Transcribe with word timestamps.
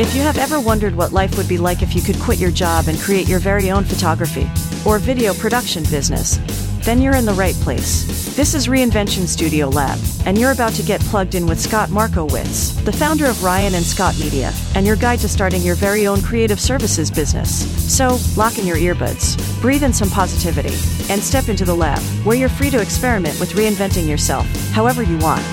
If 0.00 0.14
you 0.14 0.22
have 0.22 0.38
ever 0.38 0.58
wondered 0.58 0.96
what 0.96 1.12
life 1.12 1.36
would 1.36 1.46
be 1.46 1.58
like 1.58 1.82
if 1.82 1.94
you 1.94 2.00
could 2.00 2.18
quit 2.18 2.38
your 2.38 2.50
job 2.50 2.88
and 2.88 2.98
create 2.98 3.28
your 3.28 3.38
very 3.38 3.70
own 3.70 3.84
photography 3.84 4.50
or 4.86 4.98
video 4.98 5.34
production 5.34 5.82
business, 5.90 6.38
then 6.86 7.02
you're 7.02 7.16
in 7.16 7.26
the 7.26 7.34
right 7.34 7.54
place. 7.56 8.34
This 8.34 8.54
is 8.54 8.66
Reinvention 8.66 9.26
Studio 9.26 9.68
Lab, 9.68 9.98
and 10.24 10.38
you're 10.38 10.52
about 10.52 10.72
to 10.76 10.82
get 10.82 11.02
plugged 11.02 11.34
in 11.34 11.46
with 11.46 11.60
Scott 11.60 11.90
Markowitz, 11.90 12.82
the 12.82 12.92
founder 12.92 13.26
of 13.26 13.44
Ryan 13.44 13.74
and 13.74 13.84
Scott 13.84 14.18
Media, 14.18 14.54
and 14.74 14.86
your 14.86 14.96
guide 14.96 15.18
to 15.18 15.28
starting 15.28 15.60
your 15.60 15.74
very 15.74 16.06
own 16.06 16.22
creative 16.22 16.60
services 16.60 17.10
business. 17.10 17.50
So, 17.94 18.16
lock 18.38 18.56
in 18.56 18.66
your 18.66 18.78
earbuds, 18.78 19.36
breathe 19.60 19.82
in 19.82 19.92
some 19.92 20.08
positivity, 20.08 20.74
and 21.12 21.22
step 21.22 21.50
into 21.50 21.66
the 21.66 21.76
lab, 21.76 22.00
where 22.24 22.38
you're 22.38 22.48
free 22.48 22.70
to 22.70 22.80
experiment 22.80 23.38
with 23.38 23.52
reinventing 23.52 24.08
yourself 24.08 24.46
however 24.70 25.02
you 25.02 25.18
want. 25.18 25.44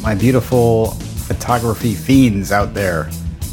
My 0.00 0.14
beautiful 0.14 0.92
photography 1.26 1.94
fiends 1.94 2.52
out 2.52 2.72
there. 2.72 3.04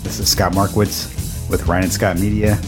This 0.03 0.19
is 0.19 0.29
Scott 0.29 0.53
Markowitz 0.53 1.47
with 1.49 1.65
Ryan 1.67 1.85
and 1.85 1.91
Scott 1.91 2.19
Media. 2.19 2.59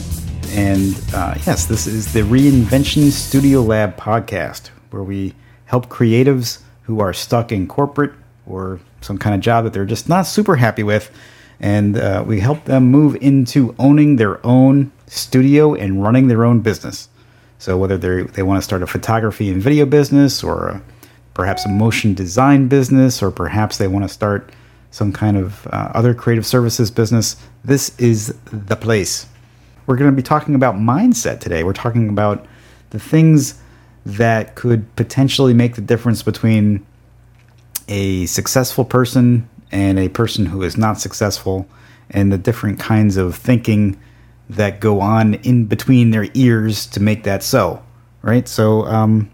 And 0.50 1.00
uh, 1.14 1.36
yes, 1.46 1.66
this 1.66 1.86
is 1.86 2.12
the 2.12 2.22
Reinvention 2.22 3.12
Studio 3.12 3.62
Lab 3.62 3.96
podcast, 3.98 4.70
where 4.90 5.04
we 5.04 5.36
help 5.66 5.90
creatives 5.90 6.62
who 6.84 7.00
are 7.00 7.14
stuck 7.14 7.52
in 7.52 7.68
corporate 7.68 8.14
or 8.48 8.80
some 9.02 9.18
kind 9.18 9.36
of 9.36 9.42
job 9.42 9.64
that 9.66 9.74
they're 9.74 9.86
just 9.86 10.10
not 10.10 10.24
super 10.24 10.56
happy 10.56 10.84
with. 10.84 11.12
And 11.60 11.98
uh, 11.98 12.24
we 12.26 12.40
help 12.40 12.66
them 12.66 12.86
move 12.86 13.16
into 13.18 13.76
owning 13.78 14.16
their 14.16 14.46
own 14.46 14.92
studio 15.08 15.76
and 15.76 16.02
running 16.02 16.28
their 16.28 16.46
own 16.46 16.62
business. 16.62 17.10
So 17.60 17.78
whether 17.78 17.98
they 17.98 18.24
they 18.24 18.44
want 18.44 18.60
to 18.60 18.62
start 18.62 18.84
a 18.84 18.88
photography 18.88 19.52
and 19.52 19.62
video 19.62 19.86
business 19.86 20.44
or 20.44 20.68
a 20.68 20.82
perhaps 21.38 21.66
a 21.66 21.70
motion 21.70 22.16
design 22.16 22.68
business, 22.68 23.22
or 23.22 23.30
perhaps 23.30 23.78
they 23.78 23.88
want 23.88 24.04
to 24.04 24.10
start 24.10 24.52
some 24.90 25.14
kind 25.14 25.38
of 25.38 25.68
uh, 25.68 25.92
other 25.94 26.16
creative 26.16 26.48
services 26.48 26.90
business, 26.90 27.36
this 27.64 27.98
is 28.00 28.36
the 28.52 28.76
place. 28.76 29.28
We're 29.86 29.98
going 29.98 30.10
to 30.10 30.16
be 30.16 30.24
talking 30.24 30.56
about 30.56 30.76
mindset 30.76 31.40
today. 31.40 31.64
We're 31.64 31.74
talking 31.74 32.10
about 32.10 32.48
the 32.90 33.00
things 33.00 33.62
that 34.04 34.56
could 34.56 34.96
potentially 34.96 35.54
make 35.54 35.76
the 35.76 35.82
difference 35.82 36.24
between 36.24 36.84
a 37.88 38.26
successful 38.26 38.84
person 38.84 39.48
and 39.72 40.00
a 40.00 40.10
person 40.10 40.48
who 40.48 40.64
is 40.64 40.76
not 40.76 41.00
successful, 41.00 41.68
and 42.10 42.32
the 42.32 42.38
different 42.38 42.80
kinds 42.80 43.16
of 43.16 43.36
thinking 43.36 43.96
that 44.50 44.80
go 44.80 45.02
on 45.02 45.36
in 45.36 45.66
between 45.66 46.10
their 46.10 46.28
ears 46.34 46.88
to 46.88 47.00
make 47.00 47.24
that 47.26 47.44
so. 47.44 47.84
Right? 48.24 48.48
So, 48.48 48.86
um, 48.88 49.30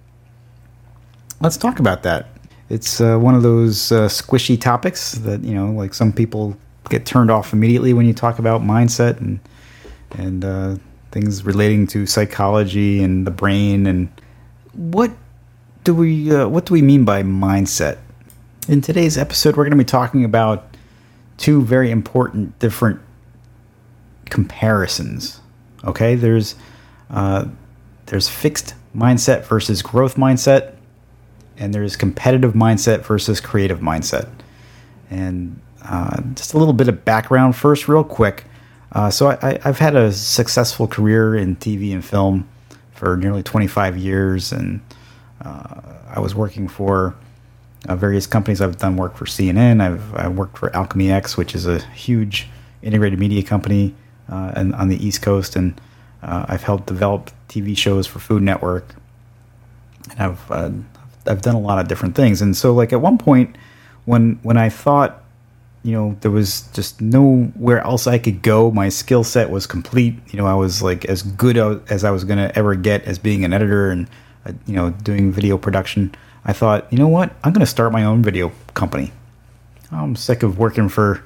let's 1.41 1.57
talk 1.57 1.79
about 1.79 2.03
that. 2.03 2.27
It's 2.69 3.01
uh, 3.01 3.17
one 3.17 3.35
of 3.35 3.43
those 3.43 3.91
uh, 3.91 4.07
squishy 4.07 4.59
topics 4.59 5.13
that 5.13 5.43
you 5.43 5.53
know, 5.53 5.71
like 5.71 5.93
some 5.93 6.11
people 6.11 6.57
get 6.89 7.05
turned 7.05 7.31
off 7.31 7.53
immediately 7.53 7.93
when 7.93 8.05
you 8.05 8.13
talk 8.13 8.39
about 8.39 8.61
mindset 8.61 9.19
and 9.19 9.39
and 10.17 10.45
uh, 10.45 10.75
things 11.11 11.43
relating 11.43 11.87
to 11.87 12.05
psychology 12.05 13.03
and 13.03 13.25
the 13.27 13.31
brain 13.31 13.85
and 13.87 14.09
what 14.73 15.11
do 15.83 15.93
we 15.93 16.33
uh, 16.33 16.47
what 16.47 16.65
do 16.65 16.73
we 16.73 16.81
mean 16.81 17.05
by 17.05 17.23
mindset? 17.23 17.97
In 18.67 18.81
today's 18.81 19.17
episode, 19.17 19.57
we're 19.57 19.65
going 19.65 19.77
to 19.77 19.77
be 19.77 19.83
talking 19.83 20.23
about 20.23 20.75
two 21.37 21.61
very 21.63 21.91
important 21.91 22.57
different 22.59 23.01
comparisons. 24.25 25.41
Okay, 25.83 26.15
there's 26.15 26.55
uh, 27.09 27.45
there's 28.07 28.29
fixed 28.29 28.73
mindset 28.95 29.43
versus 29.45 29.81
growth 29.81 30.15
mindset 30.15 30.75
and 31.63 31.73
there's 31.73 31.95
competitive 31.95 32.53
mindset 32.53 33.05
versus 33.05 33.39
creative 33.39 33.79
mindset. 33.79 34.27
And 35.09 35.61
uh, 35.81 36.21
just 36.33 36.53
a 36.53 36.57
little 36.57 36.73
bit 36.73 36.89
of 36.89 37.05
background 37.05 37.55
first, 37.55 37.87
real 37.87 38.03
quick. 38.03 38.43
Uh, 38.91 39.09
so 39.09 39.29
I, 39.29 39.59
have 39.63 39.79
had 39.79 39.95
a 39.95 40.11
successful 40.11 40.87
career 40.87 41.35
in 41.35 41.55
TV 41.55 41.93
and 41.93 42.03
film 42.03 42.49
for 42.91 43.15
nearly 43.15 43.43
25 43.43 43.97
years, 43.97 44.51
and 44.51 44.81
uh, 45.41 45.81
I 46.09 46.19
was 46.19 46.35
working 46.35 46.67
for 46.67 47.15
uh, 47.87 47.95
various 47.95 48.27
companies. 48.27 48.59
I've 48.59 48.77
done 48.77 48.97
work 48.97 49.15
for 49.15 49.23
CNN. 49.23 49.81
I've, 49.81 50.13
I've 50.15 50.33
worked 50.33 50.57
for 50.57 50.69
Alkemy 50.71 51.11
X, 51.11 51.37
which 51.37 51.55
is 51.55 51.65
a 51.65 51.79
huge 51.91 52.49
integrated 52.81 53.19
media 53.19 53.41
company 53.41 53.95
uh, 54.29 54.51
and 54.53 54.75
on 54.75 54.89
the 54.89 55.03
East 55.03 55.21
Coast, 55.21 55.55
and 55.55 55.79
uh, 56.21 56.45
I've 56.49 56.63
helped 56.63 56.87
develop 56.87 57.31
TV 57.47 57.77
shows 57.77 58.05
for 58.05 58.19
Food 58.19 58.43
Network. 58.43 58.95
And 60.11 60.19
I've 60.19 60.51
I've 61.25 61.41
done 61.41 61.55
a 61.55 61.59
lot 61.59 61.79
of 61.79 61.87
different 61.87 62.15
things, 62.15 62.41
and 62.41 62.55
so 62.55 62.73
like 62.73 62.93
at 62.93 63.01
one 63.01 63.17
point 63.17 63.55
when 64.05 64.39
when 64.43 64.57
I 64.57 64.69
thought 64.69 65.23
you 65.83 65.91
know 65.91 66.17
there 66.21 66.31
was 66.31 66.61
just 66.73 67.01
nowhere 67.01 67.81
else 67.81 68.07
I 68.07 68.17
could 68.17 68.41
go, 68.41 68.71
my 68.71 68.89
skill 68.89 69.23
set 69.23 69.49
was 69.49 69.67
complete. 69.67 70.15
You 70.31 70.37
know, 70.37 70.47
I 70.47 70.53
was 70.53 70.81
like 70.81 71.05
as 71.05 71.23
good 71.23 71.57
as 71.89 72.03
I 72.03 72.11
was 72.11 72.23
gonna 72.23 72.51
ever 72.55 72.75
get 72.75 73.03
as 73.03 73.19
being 73.19 73.43
an 73.43 73.53
editor 73.53 73.89
and 73.91 74.09
uh, 74.45 74.53
you 74.65 74.75
know 74.75 74.91
doing 74.91 75.31
video 75.31 75.57
production. 75.57 76.13
I 76.45 76.51
thought, 76.51 76.91
you 76.91 76.97
know 76.97 77.07
what, 77.07 77.33
I'm 77.43 77.53
gonna 77.53 77.65
start 77.65 77.93
my 77.93 78.03
own 78.03 78.21
video 78.21 78.51
company. 78.73 79.11
I'm 79.91 80.15
sick 80.15 80.43
of 80.43 80.57
working 80.57 80.89
for 80.89 81.23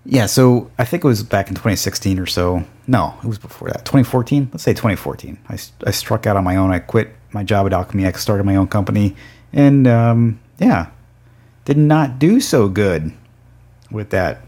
yeah, 0.06 0.26
so 0.26 0.72
I 0.80 0.86
think 0.86 1.04
it 1.04 1.08
was 1.08 1.24
back 1.24 1.50
in 1.50 1.56
2016 1.56 2.18
or 2.20 2.26
so. 2.26 2.64
No, 2.88 3.16
it 3.24 3.28
was 3.28 3.38
before 3.38 3.70
that. 3.70 3.86
2014. 3.86 4.50
Let's 4.52 4.64
say 4.64 4.74
2014. 4.74 5.38
I, 5.50 5.58
I 5.86 5.92
struck 5.92 6.26
out 6.26 6.38
on 6.38 6.44
my 6.44 6.56
own. 6.56 6.72
I 6.72 6.80
quit 6.80 7.16
my 7.32 7.44
job 7.44 7.68
at 7.68 7.72
Alkemy 7.72 8.06
X, 8.06 8.22
started 8.22 8.44
my 8.44 8.56
own 8.56 8.68
company, 8.68 9.16
and 9.54 9.88
um, 9.88 10.40
yeah, 10.60 10.88
did 11.66 11.78
not 11.78 12.20
do 12.20 12.40
so 12.40 12.68
good 12.68 13.14
with 13.92 14.10
that. 14.10 14.42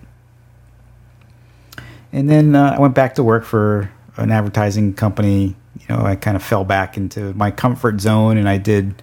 And 2.12 2.30
then 2.30 2.56
uh, 2.56 2.76
I 2.78 2.80
went 2.80 2.96
back 2.96 3.16
to 3.16 3.24
work 3.24 3.44
for 3.44 3.92
an 4.18 4.32
advertising 4.32 4.94
company 4.94 5.56
you 5.80 5.86
know, 5.90 6.04
I 6.04 6.16
kind 6.16 6.36
of 6.36 6.44
fell 6.44 6.64
back 6.64 6.98
into 6.98 7.34
my 7.34 7.52
comfort 7.52 8.00
zone 8.00 8.38
and 8.38 8.48
I 8.48 8.58
did 8.58 9.02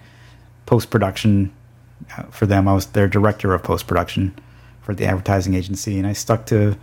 post 0.65 0.89
production 0.89 1.51
uh, 2.17 2.23
for 2.23 2.45
them. 2.45 2.67
I 2.67 2.73
was 2.73 2.87
their 2.87 3.07
director 3.07 3.53
of 3.53 3.63
post 3.63 3.87
production 3.87 4.37
for 4.81 4.95
the 4.95 5.05
advertising 5.05 5.53
agency, 5.53 5.97
and 5.97 6.07
I 6.07 6.13
stuck 6.13 6.45
to, 6.47 6.75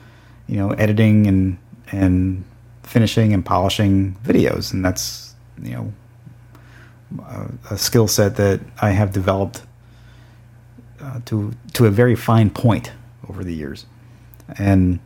you 0.47 0.57
know, 0.57 0.71
editing 0.73 1.27
and 1.27 1.59
and 1.91 2.45
finishing 2.83 3.33
and 3.33 3.45
polishing 3.45 4.17
videos, 4.25 4.73
and 4.73 4.85
that's 4.85 5.35
you 5.63 5.73
know 5.73 5.93
a, 7.25 7.75
a 7.75 7.79
skill 7.79 8.09
set 8.09 8.37
that 8.37 8.61
I 8.81 8.91
have 8.91 9.13
developed 9.13 9.63
uh, 11.01 11.21
to 11.27 11.53
to 11.75 11.87
a 11.87 11.91
very 11.91 12.15
fine 12.15 12.51
point 12.51 12.93
over 13.29 13.43
the 13.43 13.55
years, 13.55 13.87
and 14.59 15.01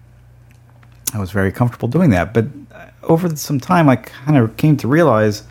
I 1.14 1.19
was 1.19 1.31
very 1.31 1.52
comfortable 1.52 1.88
doing 1.88 2.11
that. 2.11 2.34
But 2.34 2.46
over 3.02 3.34
some 3.37 3.60
time, 3.60 3.88
I 3.88 3.96
kind 3.96 4.38
of 4.38 4.56
came 4.56 4.76
to 4.78 4.88
realize 4.88 5.44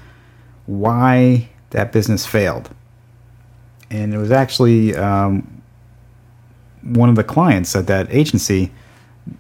why 0.66 1.50
that 1.72 1.92
business 1.92 2.26
failed. 2.26 2.70
And 3.90 4.14
it 4.14 4.18
was 4.18 4.32
actually 4.32 4.96
um, 4.96 5.62
one 6.82 7.10
of 7.10 7.16
the 7.16 7.24
clients 7.24 7.76
at 7.76 7.88
that 7.88 8.08
agency. 8.14 8.72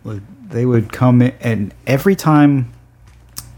They 0.03 0.65
would 0.65 0.91
come 0.91 1.21
in, 1.21 1.33
and 1.39 1.73
every 1.87 2.15
time 2.15 2.71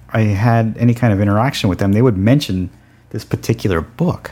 I 0.09 0.21
had 0.21 0.77
any 0.77 0.93
kind 0.93 1.11
of 1.11 1.19
interaction 1.19 1.69
with 1.69 1.79
them, 1.79 1.93
they 1.93 2.01
would 2.01 2.17
mention 2.17 2.69
this 3.09 3.25
particular 3.25 3.81
book. 3.81 4.31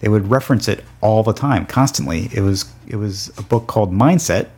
They 0.00 0.08
would 0.08 0.30
reference 0.30 0.68
it 0.68 0.84
all 1.00 1.22
the 1.22 1.32
time, 1.32 1.66
constantly. 1.66 2.28
It 2.32 2.40
was 2.40 2.66
it 2.86 2.96
was 2.96 3.32
a 3.38 3.42
book 3.42 3.66
called 3.66 3.92
Mindset 3.92 4.48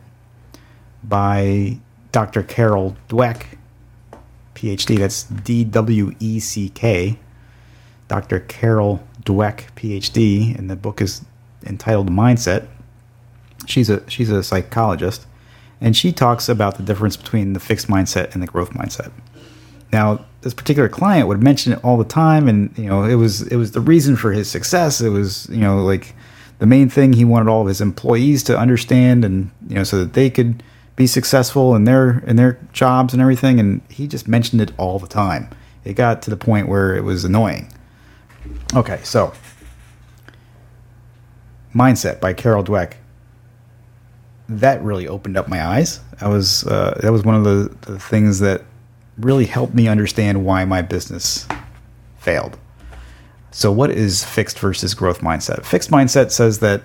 by 1.03 1.77
Dr. 2.11 2.43
Carol 2.43 2.95
Dweck, 3.09 3.56
PhD. 4.57 4.97
That's 4.97 5.23
D 5.23 5.63
W 5.63 6.15
E 6.19 6.39
C 6.39 6.69
K. 6.69 7.19
Dr. 8.07 8.39
Carol 8.39 9.05
Dweck, 9.23 9.65
PhD, 9.75 10.57
and 10.57 10.69
the 10.69 10.75
book 10.75 11.01
is 11.01 11.25
entitled 11.65 12.09
Mindset. 12.09 12.67
She's 13.65 13.89
a 13.89 14.09
she's 14.09 14.29
a 14.29 14.41
psychologist, 14.43 15.27
and 15.81 15.95
she 15.95 16.11
talks 16.11 16.49
about 16.49 16.77
the 16.77 16.83
difference 16.83 17.17
between 17.17 17.53
the 17.53 17.59
fixed 17.59 17.87
mindset 17.87 18.33
and 18.33 18.41
the 18.41 18.47
growth 18.47 18.71
mindset. 18.71 19.11
Now, 19.91 20.25
this 20.41 20.53
particular 20.53 20.89
client 20.89 21.27
would 21.27 21.43
mention 21.43 21.73
it 21.73 21.83
all 21.83 21.97
the 21.97 22.05
time, 22.05 22.47
and 22.47 22.75
you 22.77 22.85
know, 22.85 23.03
it 23.03 23.15
was 23.15 23.41
it 23.43 23.57
was 23.57 23.71
the 23.71 23.81
reason 23.81 24.15
for 24.15 24.31
his 24.31 24.49
success. 24.49 25.01
It 25.01 25.09
was 25.09 25.47
you 25.49 25.59
know 25.59 25.83
like 25.83 26.15
the 26.59 26.65
main 26.65 26.89
thing 26.89 27.13
he 27.13 27.25
wanted 27.25 27.49
all 27.49 27.61
of 27.61 27.67
his 27.67 27.81
employees 27.81 28.43
to 28.43 28.57
understand, 28.57 29.25
and 29.25 29.51
you 29.67 29.75
know, 29.75 29.83
so 29.83 29.99
that 29.99 30.13
they 30.13 30.29
could 30.29 30.63
be 30.97 31.07
successful 31.07 31.73
in 31.75 31.85
their 31.85 32.19
in 32.27 32.35
their 32.35 32.59
jobs 32.73 33.13
and 33.13 33.21
everything. 33.21 33.61
And 33.61 33.81
he 33.89 34.07
just 34.07 34.27
mentioned 34.27 34.61
it 34.61 34.73
all 34.77 34.99
the 34.99 35.07
time. 35.07 35.49
It 35.85 35.93
got 35.93 36.21
to 36.23 36.29
the 36.29 36.35
point 36.35 36.67
where 36.67 36.93
it 36.93 37.05
was 37.05 37.23
annoying. 37.23 37.71
Okay, 38.75 38.99
so 39.03 39.31
Mindset 41.73 42.19
by 42.19 42.33
Carol 42.33 42.63
Dweck. 42.63 42.93
That 44.49 44.81
really 44.81 45.07
opened 45.07 45.37
up 45.37 45.47
my 45.47 45.65
eyes. 45.65 45.99
I 46.19 46.27
was 46.27 46.65
uh, 46.65 46.99
that 47.01 47.11
was 47.11 47.23
one 47.23 47.35
of 47.35 47.43
the, 47.43 47.75
the 47.91 47.99
things 47.99 48.39
that 48.39 48.63
really 49.17 49.45
helped 49.45 49.73
me 49.73 49.87
understand 49.87 50.45
why 50.45 50.65
my 50.65 50.81
business 50.81 51.47
failed. 52.17 52.57
So, 53.51 53.71
what 53.71 53.91
is 53.91 54.23
fixed 54.23 54.59
versus 54.59 54.93
growth 54.93 55.21
mindset? 55.21 55.65
Fixed 55.65 55.91
mindset 55.91 56.31
says 56.31 56.59
that 56.59 56.81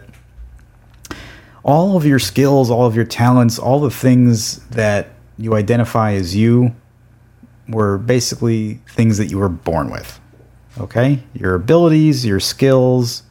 all 1.64 1.96
of 1.96 2.04
your 2.04 2.18
skills, 2.18 2.70
all 2.70 2.86
of 2.86 2.96
your 2.96 3.04
talents, 3.04 3.58
all 3.58 3.80
the 3.80 3.90
things 3.90 4.58
that 4.68 5.08
you 5.38 5.54
identify 5.54 6.12
as 6.12 6.34
you 6.34 6.74
were 7.68 7.98
basically 7.98 8.80
things 8.88 9.18
that 9.18 9.26
you 9.26 9.38
were 9.38 9.48
born 9.48 9.90
with. 9.90 10.20
Okay? 10.78 11.22
Your 11.34 11.54
abilities, 11.54 12.26
your 12.26 12.40
skills, 12.40 13.22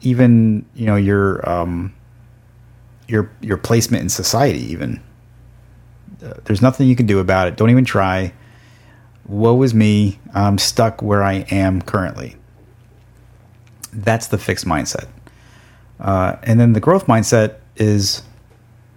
even, 0.00 0.66
you 0.74 0.86
know, 0.86 0.96
your 0.96 1.48
um 1.48 1.94
your 3.08 3.30
your 3.40 3.56
placement 3.56 4.02
in 4.02 4.08
society 4.08 4.60
even. 4.72 5.00
Uh, 6.24 6.34
there's 6.44 6.62
nothing 6.62 6.88
you 6.88 6.96
can 6.96 7.06
do 7.06 7.18
about 7.18 7.48
it. 7.48 7.56
Don't 7.56 7.70
even 7.70 7.84
try. 7.84 8.32
Woe 9.26 9.62
is 9.62 9.74
me. 9.74 10.18
I'm 10.34 10.58
stuck 10.58 11.02
where 11.02 11.22
I 11.22 11.44
am 11.50 11.82
currently. 11.82 12.36
That's 13.92 14.28
the 14.28 14.38
fixed 14.38 14.64
mindset. 14.64 15.08
Uh, 16.02 16.36
and 16.42 16.60
then 16.60 16.74
the 16.74 16.80
growth 16.80 17.06
mindset 17.06 17.56
is 17.76 18.22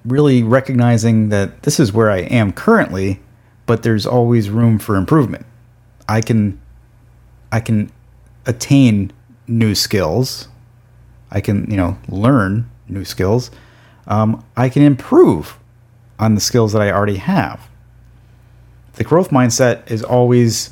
really 0.03 0.43
recognizing 0.43 1.29
that 1.29 1.63
this 1.63 1.79
is 1.79 1.93
where 1.93 2.11
I 2.11 2.19
am 2.19 2.51
currently, 2.51 3.21
but 3.65 3.83
there's 3.83 4.05
always 4.05 4.49
room 4.49 4.79
for 4.79 4.95
improvement. 4.95 5.45
I 6.09 6.21
can 6.21 6.59
I 7.51 7.59
can 7.59 7.91
attain 8.45 9.11
new 9.47 9.75
skills. 9.75 10.47
I 11.31 11.41
can, 11.41 11.69
you 11.69 11.77
know, 11.77 11.97
learn 12.07 12.69
new 12.87 13.05
skills. 13.05 13.51
Um, 14.07 14.43
I 14.57 14.69
can 14.69 14.83
improve 14.83 15.57
on 16.19 16.35
the 16.35 16.41
skills 16.41 16.73
that 16.73 16.81
I 16.81 16.91
already 16.91 17.17
have. 17.17 17.67
The 18.93 19.03
growth 19.03 19.29
mindset 19.29 19.89
is 19.89 20.03
always 20.03 20.71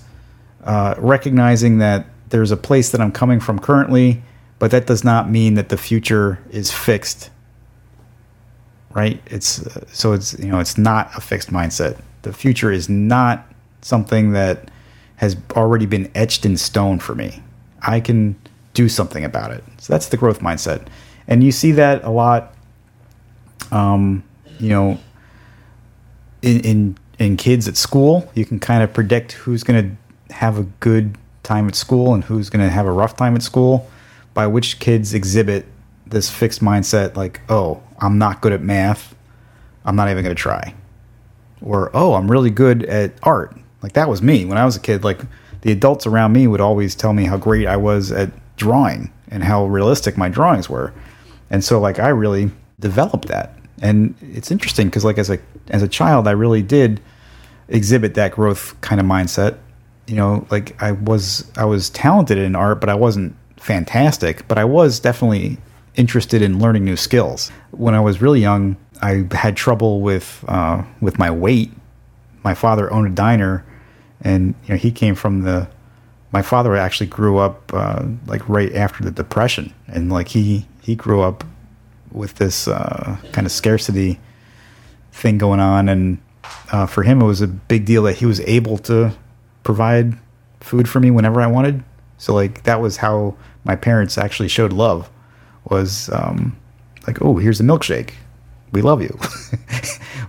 uh, 0.63 0.95
recognizing 0.97 1.79
that 1.79 2.05
there's 2.29 2.51
a 2.51 2.57
place 2.57 2.91
that 2.91 3.01
I'm 3.01 3.11
coming 3.11 3.39
from 3.39 3.59
currently, 3.59 4.23
but 4.63 4.71
that 4.71 4.87
does 4.87 5.03
not 5.03 5.29
mean 5.29 5.55
that 5.55 5.67
the 5.67 5.75
future 5.75 6.39
is 6.49 6.71
fixed. 6.71 7.29
Right? 8.93 9.21
It's 9.25 9.61
uh, 9.67 9.83
so 9.91 10.13
it's 10.13 10.39
you 10.39 10.45
know 10.45 10.61
it's 10.61 10.77
not 10.77 11.11
a 11.17 11.19
fixed 11.19 11.51
mindset. 11.51 11.99
The 12.21 12.31
future 12.31 12.71
is 12.71 12.87
not 12.87 13.45
something 13.81 14.31
that 14.31 14.71
has 15.17 15.35
already 15.51 15.85
been 15.85 16.09
etched 16.15 16.45
in 16.45 16.55
stone 16.55 16.99
for 16.99 17.13
me. 17.13 17.43
I 17.81 17.99
can 17.99 18.37
do 18.73 18.87
something 18.87 19.25
about 19.25 19.51
it. 19.51 19.65
So 19.79 19.91
that's 19.91 20.07
the 20.07 20.15
growth 20.15 20.39
mindset, 20.39 20.87
and 21.27 21.43
you 21.43 21.51
see 21.51 21.73
that 21.73 22.01
a 22.05 22.09
lot. 22.09 22.53
Um, 23.69 24.23
you 24.61 24.69
know, 24.69 24.97
in 26.41 26.61
in 26.61 26.97
in 27.19 27.35
kids 27.35 27.67
at 27.67 27.75
school, 27.75 28.31
you 28.33 28.45
can 28.45 28.61
kind 28.61 28.81
of 28.81 28.93
predict 28.93 29.33
who's 29.33 29.61
going 29.61 29.97
to 30.29 30.33
have 30.33 30.57
a 30.57 30.63
good 30.79 31.17
time 31.43 31.67
at 31.67 31.75
school 31.75 32.13
and 32.13 32.23
who's 32.23 32.49
going 32.49 32.65
to 32.65 32.71
have 32.71 32.85
a 32.85 32.93
rough 32.93 33.17
time 33.17 33.35
at 33.35 33.43
school 33.43 33.89
by 34.33 34.47
which 34.47 34.79
kids 34.79 35.13
exhibit 35.13 35.65
this 36.05 36.29
fixed 36.29 36.61
mindset 36.61 37.15
like, 37.15 37.41
"Oh, 37.49 37.81
I'm 37.99 38.17
not 38.17 38.41
good 38.41 38.53
at 38.53 38.61
math. 38.61 39.15
I'm 39.85 39.95
not 39.95 40.09
even 40.09 40.23
going 40.23 40.35
to 40.35 40.41
try." 40.41 40.73
Or, 41.61 41.91
"Oh, 41.93 42.13
I'm 42.13 42.29
really 42.29 42.49
good 42.49 42.83
at 42.83 43.13
art." 43.23 43.55
Like 43.81 43.93
that 43.93 44.09
was 44.09 44.21
me 44.21 44.45
when 44.45 44.57
I 44.57 44.65
was 44.65 44.75
a 44.75 44.79
kid. 44.79 45.03
Like 45.03 45.21
the 45.61 45.71
adults 45.71 46.07
around 46.07 46.33
me 46.33 46.47
would 46.47 46.61
always 46.61 46.95
tell 46.95 47.13
me 47.13 47.25
how 47.25 47.37
great 47.37 47.67
I 47.67 47.77
was 47.77 48.11
at 48.11 48.31
drawing 48.55 49.11
and 49.29 49.43
how 49.43 49.65
realistic 49.65 50.17
my 50.17 50.29
drawings 50.29 50.69
were. 50.69 50.93
And 51.49 51.63
so 51.63 51.79
like 51.79 51.99
I 51.99 52.09
really 52.09 52.51
developed 52.79 53.27
that. 53.27 53.55
And 53.81 54.15
it's 54.21 54.51
interesting 54.51 54.87
because 54.87 55.03
like 55.03 55.17
as 55.17 55.29
a 55.29 55.39
as 55.69 55.81
a 55.81 55.87
child, 55.87 56.27
I 56.27 56.31
really 56.31 56.61
did 56.61 57.01
exhibit 57.67 58.13
that 58.15 58.31
growth 58.31 58.79
kind 58.81 59.01
of 59.01 59.07
mindset. 59.07 59.57
You 60.07 60.15
know, 60.15 60.47
like 60.49 60.81
I 60.81 60.91
was 60.93 61.51
I 61.57 61.65
was 61.65 61.89
talented 61.89 62.37
in 62.37 62.55
art, 62.55 62.79
but 62.79 62.89
I 62.89 62.95
wasn't 62.95 63.35
fantastic. 63.63 64.47
But 64.47 64.57
I 64.57 64.65
was 64.65 64.99
definitely 64.99 65.57
interested 65.95 66.41
in 66.41 66.59
learning 66.59 66.83
new 66.83 66.97
skills. 66.97 67.49
When 67.71 67.95
I 67.95 67.99
was 67.99 68.21
really 68.21 68.41
young, 68.41 68.77
I 69.01 69.25
had 69.31 69.55
trouble 69.55 70.01
with 70.01 70.43
uh, 70.47 70.83
with 71.01 71.17
my 71.17 71.31
weight. 71.31 71.71
My 72.43 72.53
father 72.53 72.91
owned 72.91 73.07
a 73.07 73.11
diner, 73.11 73.65
and 74.21 74.53
you 74.65 74.73
know 74.73 74.77
he 74.77 74.91
came 74.91 75.15
from 75.15 75.41
the. 75.41 75.67
My 76.31 76.41
father 76.41 76.75
actually 76.75 77.07
grew 77.07 77.37
up 77.37 77.71
uh, 77.73 78.05
like 78.25 78.47
right 78.49 78.73
after 78.75 79.03
the 79.03 79.11
depression, 79.11 79.73
and 79.87 80.11
like 80.11 80.29
he 80.29 80.65
he 80.81 80.95
grew 80.95 81.21
up 81.21 81.43
with 82.11 82.35
this 82.35 82.67
uh, 82.67 83.17
kind 83.31 83.45
of 83.47 83.51
scarcity 83.51 84.19
thing 85.11 85.37
going 85.37 85.59
on, 85.59 85.89
and 85.89 86.17
uh, 86.71 86.85
for 86.85 87.03
him 87.03 87.21
it 87.21 87.25
was 87.25 87.41
a 87.41 87.47
big 87.47 87.85
deal 87.85 88.03
that 88.03 88.17
he 88.17 88.25
was 88.25 88.39
able 88.41 88.77
to 88.79 89.13
provide 89.63 90.17
food 90.59 90.89
for 90.89 90.99
me 90.99 91.11
whenever 91.11 91.39
I 91.41 91.47
wanted. 91.47 91.83
So 92.17 92.33
like 92.33 92.63
that 92.63 92.81
was 92.81 92.97
how 92.97 93.35
my 93.63 93.75
parents 93.75 94.17
actually 94.17 94.49
showed 94.49 94.73
love 94.73 95.09
was 95.65 96.09
um, 96.09 96.55
like, 97.07 97.21
oh, 97.21 97.37
here's 97.37 97.59
a 97.59 97.63
milkshake, 97.63 98.11
we 98.71 98.81
love 98.81 99.01
you. 99.01 99.17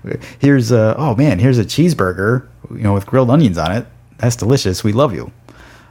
here's 0.39 0.71
a 0.71 0.95
oh 0.97 1.15
man, 1.15 1.39
here's 1.39 1.59
a 1.59 1.65
cheeseburger, 1.65 2.47
you 2.71 2.83
know, 2.83 2.95
with 2.95 3.07
grilled 3.07 3.31
onions 3.31 3.59
on 3.59 3.73
it. 3.73 3.87
That's 4.19 4.37
delicious. 4.37 4.85
We 4.85 4.93
love 4.93 5.15
you. 5.15 5.33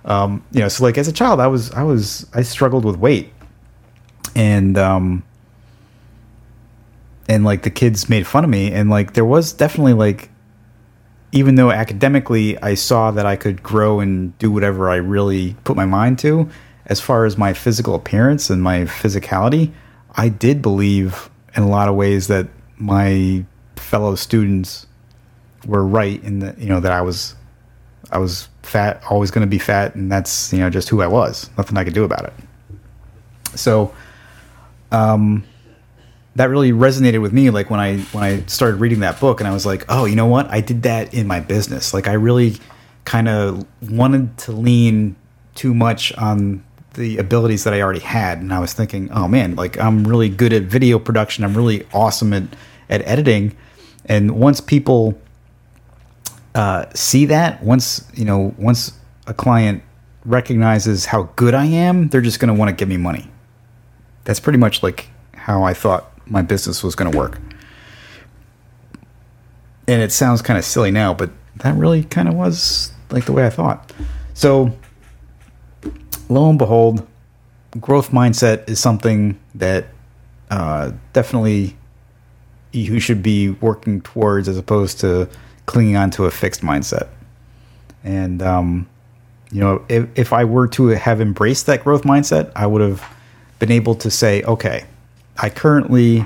Um, 0.05 0.43
you 0.51 0.59
know, 0.59 0.67
so 0.67 0.83
like 0.83 0.97
as 0.97 1.07
a 1.07 1.13
child, 1.13 1.39
I 1.39 1.47
was 1.47 1.71
I 1.71 1.83
was 1.83 2.27
I 2.33 2.43
struggled 2.43 2.85
with 2.85 2.97
weight, 2.97 3.33
and 4.35 4.77
um, 4.77 5.23
and 7.27 7.43
like 7.43 7.63
the 7.63 7.69
kids 7.69 8.09
made 8.09 8.27
fun 8.27 8.43
of 8.43 8.49
me 8.49 8.71
and 8.71 8.89
like 8.89 9.13
there 9.13 9.25
was 9.25 9.53
definitely 9.53 9.93
like 9.93 10.29
even 11.31 11.55
though 11.55 11.71
academically 11.71 12.61
I 12.61 12.75
saw 12.75 13.11
that 13.11 13.25
I 13.25 13.35
could 13.35 13.63
grow 13.63 13.99
and 13.99 14.37
do 14.37 14.51
whatever 14.51 14.89
I 14.89 14.97
really 14.97 15.55
put 15.63 15.75
my 15.75 15.85
mind 15.85 16.19
to 16.19 16.49
as 16.85 16.99
far 16.99 17.25
as 17.25 17.37
my 17.37 17.53
physical 17.53 17.95
appearance 17.95 18.49
and 18.49 18.61
my 18.61 18.81
physicality 18.81 19.71
I 20.15 20.29
did 20.29 20.61
believe 20.61 21.29
in 21.55 21.63
a 21.63 21.69
lot 21.69 21.89
of 21.89 21.95
ways 21.95 22.27
that 22.27 22.47
my 22.77 23.45
fellow 23.75 24.15
students 24.15 24.87
were 25.65 25.85
right 25.85 26.23
in 26.23 26.39
the 26.39 26.55
you 26.57 26.67
know 26.67 26.79
that 26.79 26.91
I 26.91 27.01
was 27.01 27.35
I 28.11 28.17
was 28.17 28.49
fat 28.61 29.03
always 29.09 29.31
going 29.31 29.45
to 29.45 29.49
be 29.49 29.57
fat 29.57 29.95
and 29.95 30.11
that's 30.11 30.53
you 30.53 30.59
know 30.59 30.69
just 30.69 30.89
who 30.89 31.01
I 31.01 31.07
was. 31.07 31.49
Nothing 31.57 31.77
I 31.77 31.83
could 31.83 31.93
do 31.93 32.03
about 32.03 32.25
it. 32.25 32.33
So 33.55 33.93
um 34.91 35.43
that 36.35 36.45
really 36.49 36.71
resonated 36.71 37.21
with 37.21 37.31
me 37.31 37.51
like 37.51 37.69
when 37.69 37.79
i 37.79 37.97
when 37.97 38.23
i 38.23 38.43
started 38.47 38.77
reading 38.77 39.01
that 39.01 39.19
book 39.19 39.39
and 39.39 39.47
i 39.47 39.53
was 39.53 39.67
like 39.67 39.85
oh 39.89 40.05
you 40.05 40.15
know 40.15 40.25
what? 40.27 40.47
I 40.49 40.61
did 40.61 40.83
that 40.83 41.13
in 41.13 41.27
my 41.27 41.39
business. 41.39 41.93
Like 41.93 42.07
i 42.07 42.13
really 42.13 42.57
kind 43.05 43.27
of 43.27 43.65
wanted 43.91 44.37
to 44.37 44.51
lean 44.51 45.15
too 45.55 45.73
much 45.73 46.13
on 46.13 46.63
the 46.93 47.17
abilities 47.17 47.63
that 47.63 47.73
i 47.73 47.81
already 47.81 47.99
had 47.99 48.39
and 48.39 48.53
i 48.53 48.59
was 48.59 48.73
thinking 48.73 49.11
oh 49.11 49.27
man 49.27 49.55
like 49.55 49.79
i'm 49.79 50.03
really 50.03 50.29
good 50.29 50.53
at 50.53 50.63
video 50.63 50.99
production 50.99 51.43
i'm 51.43 51.55
really 51.55 51.85
awesome 51.93 52.33
at 52.33 52.43
at 52.89 53.01
editing 53.07 53.55
and 54.05 54.31
once 54.31 54.59
people 54.61 55.19
uh, 56.55 56.85
see 56.93 57.25
that 57.25 57.63
once 57.63 58.05
you 58.13 58.23
know 58.23 58.53
once 58.59 58.93
a 59.25 59.33
client 59.33 59.81
recognizes 60.23 61.05
how 61.05 61.23
good 61.35 61.55
i 61.55 61.65
am 61.65 62.09
they're 62.09 62.21
just 62.21 62.39
going 62.39 62.53
to 62.53 62.59
want 62.59 62.69
to 62.69 62.75
give 62.75 62.87
me 62.87 62.97
money 62.97 63.27
that's 64.23 64.39
pretty 64.39 64.59
much 64.59 64.83
like 64.83 65.09
how 65.33 65.63
i 65.63 65.73
thought 65.73 66.13
my 66.25 66.41
business 66.41 66.83
was 66.83 66.95
going 66.95 67.11
to 67.11 67.17
work. 67.17 67.39
And 69.87 70.01
it 70.01 70.11
sounds 70.11 70.41
kind 70.41 70.57
of 70.57 70.63
silly 70.63 70.91
now, 70.91 71.13
but 71.13 71.31
that 71.57 71.75
really 71.75 72.03
kind 72.03 72.27
of 72.27 72.35
was 72.35 72.91
like 73.09 73.25
the 73.25 73.33
way 73.33 73.45
I 73.45 73.49
thought. 73.49 73.91
So, 74.33 74.71
lo 76.29 76.49
and 76.49 76.59
behold, 76.59 77.07
growth 77.79 78.11
mindset 78.11 78.69
is 78.69 78.79
something 78.79 79.39
that 79.55 79.87
uh, 80.49 80.91
definitely 81.13 81.75
you 82.71 82.99
should 82.99 83.21
be 83.21 83.49
working 83.49 84.01
towards 84.01 84.47
as 84.47 84.57
opposed 84.57 84.99
to 84.99 85.29
clinging 85.65 85.95
on 85.95 86.09
to 86.11 86.25
a 86.25 86.31
fixed 86.31 86.61
mindset. 86.61 87.07
And, 88.03 88.41
um, 88.41 88.87
you 89.51 89.61
know, 89.61 89.85
if, 89.87 90.07
if 90.15 90.33
I 90.33 90.43
were 90.43 90.67
to 90.69 90.87
have 90.87 91.21
embraced 91.21 91.67
that 91.67 91.83
growth 91.83 92.03
mindset, 92.03 92.51
I 92.55 92.67
would 92.67 92.81
have 92.81 93.03
been 93.59 93.71
able 93.71 93.95
to 93.95 94.09
say, 94.09 94.43
okay, 94.43 94.85
I 95.37 95.49
currently 95.49 96.25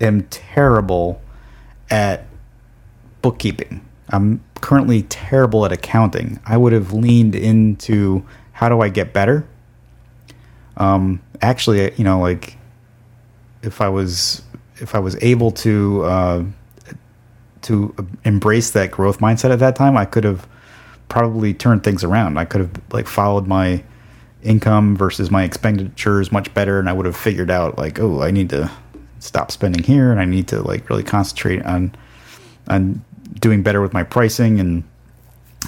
am 0.00 0.24
terrible 0.24 1.22
at 1.90 2.26
bookkeeping. 3.22 3.80
I'm 4.10 4.42
currently 4.60 5.02
terrible 5.02 5.64
at 5.64 5.72
accounting. 5.72 6.40
I 6.44 6.56
would 6.56 6.72
have 6.72 6.92
leaned 6.92 7.34
into 7.34 8.24
how 8.54 8.68
do 8.68 8.80
I 8.80 8.88
get 8.88 9.12
better? 9.12 9.46
Um, 10.76 11.20
actually, 11.42 11.92
you 11.96 12.04
know, 12.04 12.20
like 12.20 12.56
if 13.62 13.80
I 13.80 13.88
was 13.88 14.42
if 14.76 14.94
I 14.94 15.00
was 15.00 15.16
able 15.22 15.50
to 15.50 16.04
uh, 16.04 16.44
to 17.62 17.94
embrace 18.24 18.70
that 18.70 18.90
growth 18.90 19.18
mindset 19.18 19.50
at 19.50 19.58
that 19.58 19.76
time, 19.76 19.96
I 19.96 20.04
could 20.04 20.24
have 20.24 20.48
probably 21.08 21.52
turned 21.52 21.84
things 21.84 22.04
around. 22.04 22.38
I 22.38 22.44
could 22.44 22.60
have 22.60 22.80
like 22.92 23.06
followed 23.08 23.46
my 23.46 23.82
income 24.42 24.96
versus 24.96 25.30
my 25.30 25.42
expenditures 25.42 26.30
much 26.30 26.52
better, 26.54 26.78
and 26.78 26.88
I 26.88 26.92
would 26.92 27.06
have 27.06 27.16
figured 27.16 27.50
out 27.50 27.76
like, 27.76 27.98
oh, 27.98 28.22
I 28.22 28.30
need 28.30 28.50
to 28.50 28.70
stop 29.18 29.50
spending 29.50 29.82
here, 29.82 30.12
and 30.12 30.20
I 30.20 30.26
need 30.26 30.46
to 30.48 30.62
like 30.62 30.88
really 30.88 31.04
concentrate 31.04 31.64
on 31.64 31.94
on 32.68 33.04
doing 33.40 33.64
better 33.64 33.80
with 33.80 33.92
my 33.92 34.04
pricing 34.04 34.60
and 34.60 34.84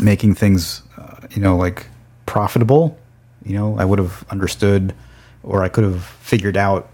making 0.01 0.37
things, 0.37 0.83
uh, 0.97 1.27
you 1.31 1.43
know, 1.43 1.57
like 1.57 1.89
profitable. 2.37 2.99
You 3.47 3.55
know, 3.55 3.79
I 3.79 3.87
would 3.87 3.99
have 3.99 4.23
understood, 4.29 4.95
or 5.43 5.63
I 5.63 5.71
could 5.71 5.85
have 5.85 6.05
figured 6.05 6.55
out 6.55 6.91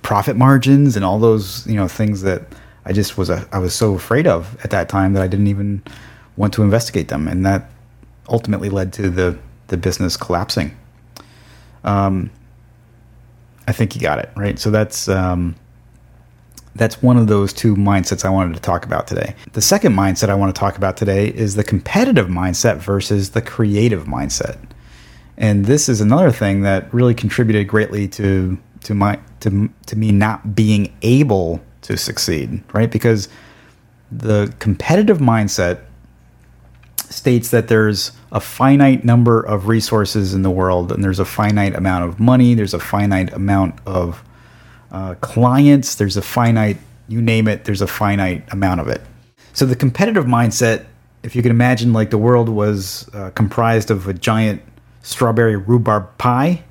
profit 0.00 0.34
margins 0.34 0.96
and 0.96 1.04
all 1.04 1.18
those 1.18 1.66
you 1.66 1.76
know 1.76 1.88
things 1.88 2.22
that 2.22 2.40
I 2.86 2.94
just 2.94 3.18
was 3.18 3.28
a, 3.28 3.46
I 3.52 3.58
was 3.58 3.74
so 3.74 3.94
afraid 3.94 4.26
of 4.26 4.56
at 4.64 4.70
that 4.70 4.88
time 4.88 5.12
that 5.12 5.22
I 5.22 5.28
didn't 5.28 5.48
even 5.48 5.82
want 6.38 6.54
to 6.54 6.62
investigate 6.62 7.08
them, 7.08 7.28
and 7.28 7.44
that 7.44 7.70
ultimately 8.26 8.70
led 8.70 8.94
to 8.94 9.10
the 9.10 9.38
the 9.66 9.76
business 9.76 10.16
collapsing. 10.16 10.74
Um, 11.84 12.30
I 13.68 13.72
think 13.72 13.94
you 13.94 14.00
got 14.00 14.18
it 14.18 14.30
right. 14.36 14.58
So 14.58 14.70
that's 14.70 15.06
um, 15.06 15.54
that's 16.74 17.02
one 17.02 17.16
of 17.16 17.28
those 17.28 17.52
two 17.52 17.76
mindsets 17.76 18.24
I 18.24 18.30
wanted 18.30 18.54
to 18.54 18.60
talk 18.60 18.84
about 18.84 19.06
today. 19.06 19.34
The 19.52 19.62
second 19.62 19.94
mindset 19.94 20.28
I 20.28 20.34
want 20.34 20.54
to 20.54 20.58
talk 20.58 20.76
about 20.76 20.96
today 20.96 21.28
is 21.28 21.54
the 21.54 21.64
competitive 21.64 22.26
mindset 22.26 22.78
versus 22.78 23.30
the 23.30 23.42
creative 23.42 24.04
mindset. 24.04 24.58
And 25.36 25.66
this 25.66 25.88
is 25.88 26.00
another 26.00 26.30
thing 26.30 26.62
that 26.62 26.92
really 26.92 27.14
contributed 27.14 27.68
greatly 27.68 28.08
to 28.08 28.58
to 28.84 28.94
my 28.94 29.18
to 29.40 29.70
to 29.86 29.96
me 29.96 30.12
not 30.12 30.54
being 30.54 30.94
able 31.02 31.60
to 31.82 31.96
succeed, 31.96 32.62
right? 32.72 32.90
Because 32.90 33.28
the 34.10 34.54
competitive 34.58 35.18
mindset 35.18 35.80
states 36.96 37.50
that 37.50 37.68
there's 37.68 38.12
a 38.32 38.40
finite 38.40 39.04
number 39.04 39.40
of 39.40 39.68
resources 39.68 40.34
in 40.34 40.42
the 40.42 40.50
world 40.50 40.90
and 40.90 41.02
there's 41.02 41.20
a 41.20 41.24
finite 41.24 41.74
amount 41.74 42.04
of 42.04 42.18
money, 42.18 42.54
there's 42.54 42.74
a 42.74 42.78
finite 42.78 43.32
amount 43.32 43.74
of 43.86 44.24
uh, 44.94 45.14
clients, 45.16 45.96
there's 45.96 46.16
a 46.16 46.22
finite, 46.22 46.78
you 47.08 47.20
name 47.20 47.48
it, 47.48 47.64
there's 47.64 47.82
a 47.82 47.86
finite 47.86 48.44
amount 48.52 48.80
of 48.80 48.86
it. 48.86 49.00
So 49.52 49.66
the 49.66 49.74
competitive 49.74 50.24
mindset, 50.24 50.86
if 51.24 51.34
you 51.34 51.42
can 51.42 51.50
imagine, 51.50 51.92
like 51.92 52.10
the 52.10 52.18
world 52.18 52.48
was 52.48 53.10
uh, 53.12 53.30
comprised 53.30 53.90
of 53.90 54.06
a 54.06 54.14
giant 54.14 54.62
strawberry 55.02 55.56
rhubarb 55.56 56.16
pie. 56.18 56.62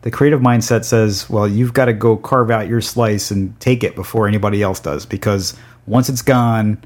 The 0.00 0.10
creative 0.10 0.40
mindset 0.40 0.84
says, 0.84 1.28
well, 1.28 1.46
you've 1.46 1.74
got 1.74 1.86
to 1.86 1.92
go 1.92 2.16
carve 2.16 2.50
out 2.50 2.68
your 2.68 2.80
slice 2.80 3.30
and 3.30 3.58
take 3.60 3.84
it 3.84 3.94
before 3.94 4.26
anybody 4.26 4.62
else 4.62 4.80
does, 4.80 5.04
because 5.04 5.54
once 5.86 6.08
it's 6.08 6.22
gone, 6.22 6.82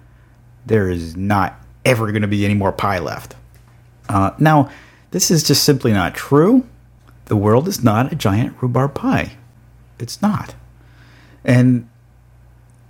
there 0.66 0.90
is 0.90 1.16
not 1.16 1.54
ever 1.84 2.10
going 2.10 2.22
to 2.22 2.28
be 2.28 2.44
any 2.44 2.54
more 2.54 2.72
pie 2.72 2.98
left. 2.98 3.36
Uh, 4.08 4.32
now, 4.38 4.68
this 5.12 5.30
is 5.30 5.44
just 5.44 5.62
simply 5.62 5.92
not 5.92 6.14
true. 6.16 6.66
The 7.26 7.36
world 7.36 7.68
is 7.68 7.84
not 7.84 8.12
a 8.12 8.16
giant 8.16 8.60
rhubarb 8.60 8.94
pie. 8.94 9.36
It's 10.00 10.20
not. 10.20 10.56
And 11.44 11.88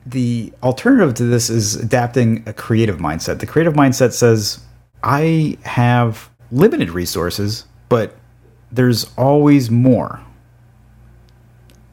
the 0.04 0.52
alternative 0.62 1.14
to 1.14 1.24
this 1.24 1.48
is 1.48 1.76
adapting 1.76 2.42
a 2.46 2.52
creative 2.52 2.98
mindset. 2.98 3.38
The 3.38 3.46
creative 3.46 3.74
mindset 3.74 4.12
says, 4.12 4.60
I 5.02 5.58
have 5.62 6.30
limited 6.50 6.90
resources, 6.90 7.66
but 7.88 8.16
there's 8.70 9.12
always 9.16 9.70
more. 9.70 10.20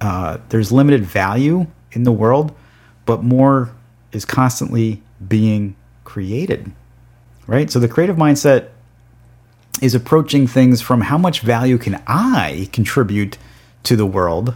Uh, 0.01 0.37
there's 0.49 0.71
limited 0.71 1.05
value 1.05 1.67
in 1.91 2.03
the 2.03 2.11
world, 2.11 2.55
but 3.05 3.23
more 3.23 3.69
is 4.11 4.25
constantly 4.25 5.01
being 5.27 5.75
created. 6.03 6.71
Right? 7.47 7.69
So 7.69 7.79
the 7.79 7.87
creative 7.87 8.15
mindset 8.15 8.69
is 9.81 9.95
approaching 9.95 10.47
things 10.47 10.81
from 10.81 11.01
how 11.01 11.17
much 11.17 11.41
value 11.41 11.77
can 11.77 12.01
I 12.07 12.69
contribute 12.71 13.37
to 13.83 13.95
the 13.95 14.05
world 14.05 14.55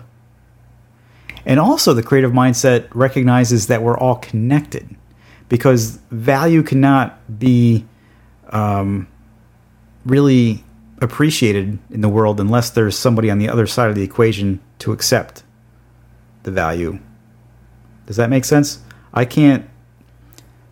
and 1.45 1.59
also, 1.59 1.93
the 1.93 2.03
creative 2.03 2.31
mindset 2.31 2.87
recognizes 2.93 3.67
that 3.67 3.81
we're 3.81 3.97
all 3.97 4.15
connected 4.15 4.95
because 5.49 5.97
value 6.09 6.63
cannot 6.63 7.39
be 7.39 7.85
um, 8.49 9.07
really 10.05 10.63
appreciated 11.01 11.77
in 11.89 12.01
the 12.01 12.07
world 12.07 12.39
unless 12.39 12.69
there's 12.69 12.97
somebody 12.97 13.29
on 13.29 13.39
the 13.39 13.49
other 13.49 13.67
side 13.67 13.89
of 13.89 13.95
the 13.95 14.03
equation 14.03 14.61
to 14.79 14.93
accept 14.93 15.43
the 16.43 16.51
value. 16.51 16.97
Does 18.05 18.15
that 18.15 18.29
make 18.29 18.45
sense? 18.45 18.81
I 19.13 19.25
can't, 19.25 19.69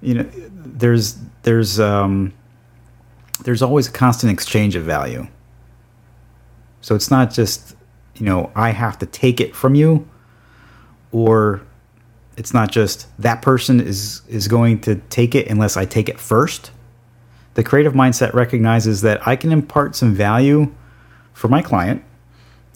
you 0.01 0.13
know, 0.13 0.30
there's, 0.34 1.18
there's, 1.44 1.80
um, 1.80 2.34
there's 3.44 3.62
always 3.62 3.88
a 3.88 3.92
constant 3.92 4.32
exchange 4.32 4.75
of 4.75 4.84
value. 4.84 5.28
So 6.80 6.96
it's 6.96 7.12
not 7.12 7.32
just, 7.32 7.75
you 8.16 8.25
know, 8.25 8.51
I 8.56 8.72
have 8.72 8.98
to 9.00 9.06
take 9.06 9.42
it 9.42 9.56
from 9.56 9.75
you 9.75 10.08
or 11.12 11.62
it's 12.38 12.53
not 12.53 12.72
just 12.72 13.08
that 13.20 13.41
person 13.41 13.80
is 13.80 14.22
is 14.27 14.48
going 14.48 14.80
to 14.82 14.96
take 15.10 15.36
it 15.36 15.48
unless 15.48 15.77
I 15.77 15.86
take 15.86 16.10
it 16.10 16.20
first. 16.20 16.72
The 17.53 17.63
creative 17.63 17.94
mindset 17.94 18.34
recognizes 18.34 19.01
that 19.01 19.27
I 19.27 19.36
can 19.36 19.51
impart 19.51 19.96
some 19.96 20.13
value 20.13 20.74
for 21.34 21.50
my 21.50 21.62
client, 21.62 22.03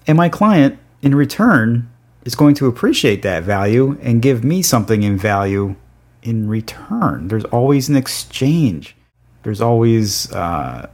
and 0.06 0.18
my 0.18 0.30
client 0.30 0.78
in 1.02 1.16
return 1.16 1.90
is 2.26 2.36
going 2.36 2.56
to 2.56 2.68
appreciate 2.68 3.22
that 3.22 3.44
value 3.44 3.98
and 4.02 4.22
give 4.22 4.44
me 4.44 4.62
something 4.62 5.04
in 5.04 5.18
value 5.18 5.76
in 6.24 6.50
return. 6.50 7.28
There's 7.28 7.46
always 7.46 7.88
an 7.88 7.96
exchange. 7.96 8.96
There's 9.44 9.62
always 9.62 10.32
uh, 10.34 10.90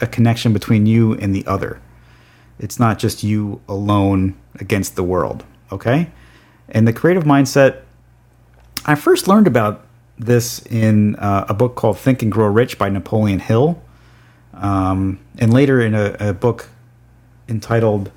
a 0.00 0.06
connection 0.06 0.52
between 0.52 0.86
you 0.86 1.12
and 1.14 1.34
the 1.34 1.46
other. 1.46 1.80
It's 2.58 2.80
not 2.80 2.98
just 2.98 3.22
you 3.22 3.60
alone 3.68 4.34
against 4.56 4.96
the 4.96 5.04
world. 5.04 5.44
Okay. 5.70 6.10
And 6.70 6.86
the 6.86 6.92
creative 6.92 7.24
mindset, 7.24 7.82
I 8.84 8.94
first 8.94 9.28
learned 9.28 9.46
about 9.46 9.84
this 10.18 10.64
in 10.66 11.16
uh, 11.16 11.46
a 11.48 11.54
book 11.54 11.74
called 11.74 11.98
Think 11.98 12.22
and 12.22 12.30
Grow 12.30 12.46
Rich 12.46 12.78
by 12.78 12.88
Napoleon 12.88 13.40
Hill, 13.40 13.82
um, 14.54 15.18
and 15.38 15.52
later 15.52 15.80
in 15.80 15.94
a, 15.94 16.16
a, 16.20 16.34
book 16.34 16.68
entitled 17.48 18.10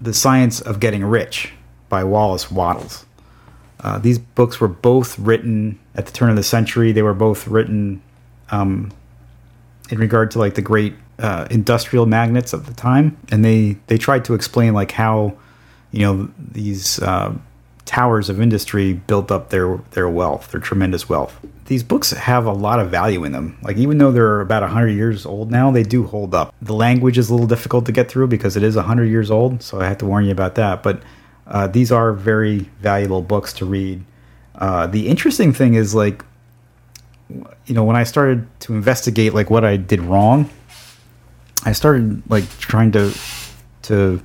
The 0.00 0.14
Science 0.14 0.60
of 0.60 0.80
Getting 0.80 1.04
Rich 1.04 1.52
by 1.88 2.04
Wallace 2.04 2.50
Wattles. 2.50 3.04
Uh, 3.80 3.98
these 3.98 4.18
books 4.18 4.60
were 4.60 4.68
both 4.68 5.18
written 5.18 5.78
at 5.94 6.06
the 6.06 6.12
turn 6.12 6.30
of 6.30 6.36
the 6.36 6.42
century. 6.42 6.92
They 6.92 7.02
were 7.02 7.14
both 7.14 7.46
written 7.46 8.00
um, 8.50 8.92
in 9.90 9.98
regard 9.98 10.30
to 10.30 10.38
like 10.38 10.54
the 10.54 10.62
great 10.62 10.94
uh, 11.18 11.46
industrial 11.50 12.06
magnates 12.06 12.52
of 12.52 12.66
the 12.66 12.74
time, 12.74 13.18
and 13.30 13.44
they 13.44 13.76
they 13.88 13.98
tried 13.98 14.24
to 14.26 14.34
explain 14.34 14.72
like 14.72 14.92
how 14.92 15.36
you 15.92 16.00
know 16.00 16.30
these 16.38 17.00
uh, 17.00 17.34
towers 17.84 18.28
of 18.28 18.40
industry 18.40 18.94
built 18.94 19.30
up 19.30 19.50
their 19.50 19.76
their 19.92 20.08
wealth, 20.08 20.50
their 20.50 20.60
tremendous 20.60 21.08
wealth. 21.08 21.38
These 21.66 21.82
books 21.82 22.10
have 22.10 22.44
a 22.46 22.52
lot 22.52 22.80
of 22.80 22.90
value 22.90 23.24
in 23.24 23.32
them. 23.32 23.56
Like 23.62 23.76
even 23.76 23.98
though 23.98 24.10
they're 24.10 24.40
about 24.40 24.68
hundred 24.68 24.90
years 24.90 25.24
old 25.24 25.50
now, 25.50 25.70
they 25.70 25.82
do 25.82 26.06
hold 26.06 26.34
up. 26.34 26.54
The 26.60 26.74
language 26.74 27.18
is 27.18 27.30
a 27.30 27.34
little 27.34 27.46
difficult 27.46 27.86
to 27.86 27.92
get 27.92 28.10
through 28.10 28.28
because 28.28 28.56
it 28.56 28.62
is 28.62 28.76
hundred 28.76 29.06
years 29.06 29.30
old, 29.30 29.62
so 29.62 29.80
I 29.80 29.86
have 29.86 29.98
to 29.98 30.06
warn 30.06 30.24
you 30.24 30.32
about 30.32 30.54
that. 30.56 30.82
But 30.82 31.02
uh, 31.46 31.66
these 31.66 31.92
are 31.92 32.12
very 32.12 32.70
valuable 32.80 33.22
books 33.22 33.52
to 33.54 33.64
read. 33.64 34.04
Uh, 34.54 34.86
the 34.86 35.08
interesting 35.08 35.52
thing 35.52 35.74
is 35.74 35.94
like, 35.94 36.24
you 37.66 37.74
know, 37.74 37.84
when 37.84 37.96
I 37.96 38.04
started 38.04 38.46
to 38.60 38.74
investigate 38.74 39.34
like 39.34 39.50
what 39.50 39.64
I 39.64 39.76
did 39.76 40.00
wrong, 40.00 40.50
I 41.64 41.72
started 41.72 42.22
like 42.30 42.48
trying 42.58 42.92
to 42.92 43.14
to 43.82 44.22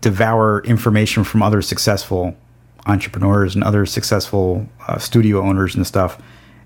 devour 0.00 0.62
information 0.64 1.24
from 1.24 1.42
other 1.42 1.62
successful 1.62 2.36
entrepreneurs 2.86 3.54
and 3.54 3.62
other 3.64 3.84
successful 3.86 4.66
uh, 4.86 4.98
studio 4.98 5.42
owners 5.42 5.74
and 5.74 5.86
stuff. 5.86 6.20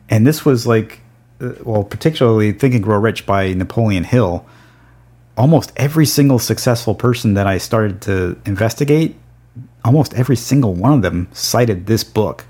And 0.09 0.27
this 0.27 0.45
was 0.45 0.67
like, 0.67 1.01
uh, 1.41 1.53
well, 1.65 1.85
particularly 1.85 2.53
Think 2.53 2.75
and 2.75 2.83
Grow 2.83 2.99
Rich 2.99 3.27
by 3.27 3.53
Napoleon 3.55 4.05
Hill. 4.05 4.47
Almost 5.37 5.73
every 5.77 6.07
single 6.07 6.39
successful 6.39 6.95
person 6.95 7.35
that 7.35 7.47
I 7.47 7.59
started 7.59 8.03
to 8.03 8.39
investigate, 8.45 9.17
almost 9.85 10.15
every 10.15 10.37
single 10.37 10.75
one 10.75 10.93
of 10.93 11.03
them 11.03 11.29
cited 11.33 11.87
this 11.87 12.05
book 12.05 12.45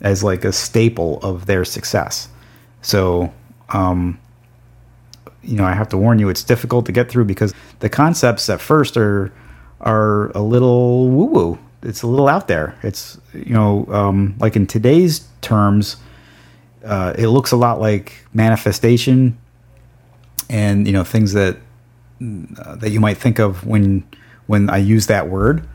as 0.00 0.22
like 0.22 0.44
a 0.44 0.52
staple 0.52 1.18
of 1.18 1.46
their 1.46 1.64
success. 1.64 2.28
So, 2.80 3.32
um, 3.70 4.18
you 5.42 5.56
know, 5.56 5.64
I 5.64 5.72
have 5.72 5.88
to 5.90 5.96
warn 5.96 6.18
you, 6.18 6.28
it's 6.28 6.44
difficult 6.44 6.86
to 6.86 6.92
get 6.92 7.10
through 7.10 7.24
because 7.24 7.52
the 7.80 7.88
concepts 7.88 8.48
at 8.48 8.60
first 8.60 8.96
are 8.96 9.32
are 9.82 10.30
a 10.30 10.42
little 10.42 11.08
woo 11.10 11.24
woo 11.26 11.58
it's 11.82 12.02
a 12.02 12.06
little 12.06 12.28
out 12.28 12.48
there. 12.48 12.78
It's 12.82 13.18
you 13.34 13.52
know 13.52 13.86
um, 13.88 14.36
like 14.38 14.56
in 14.56 14.66
today's 14.66 15.26
terms, 15.40 15.96
uh, 16.84 17.14
it 17.18 17.28
looks 17.28 17.52
a 17.52 17.56
lot 17.56 17.80
like 17.80 18.26
manifestation, 18.32 19.38
and 20.48 20.86
you 20.86 20.92
know 20.92 21.04
things 21.04 21.32
that 21.32 21.56
uh, 22.20 22.76
that 22.76 22.90
you 22.90 23.00
might 23.00 23.18
think 23.18 23.38
of 23.38 23.66
when 23.66 24.04
when 24.46 24.70
I 24.70 24.78
use 24.78 25.06
that 25.08 25.28
word. 25.28 25.68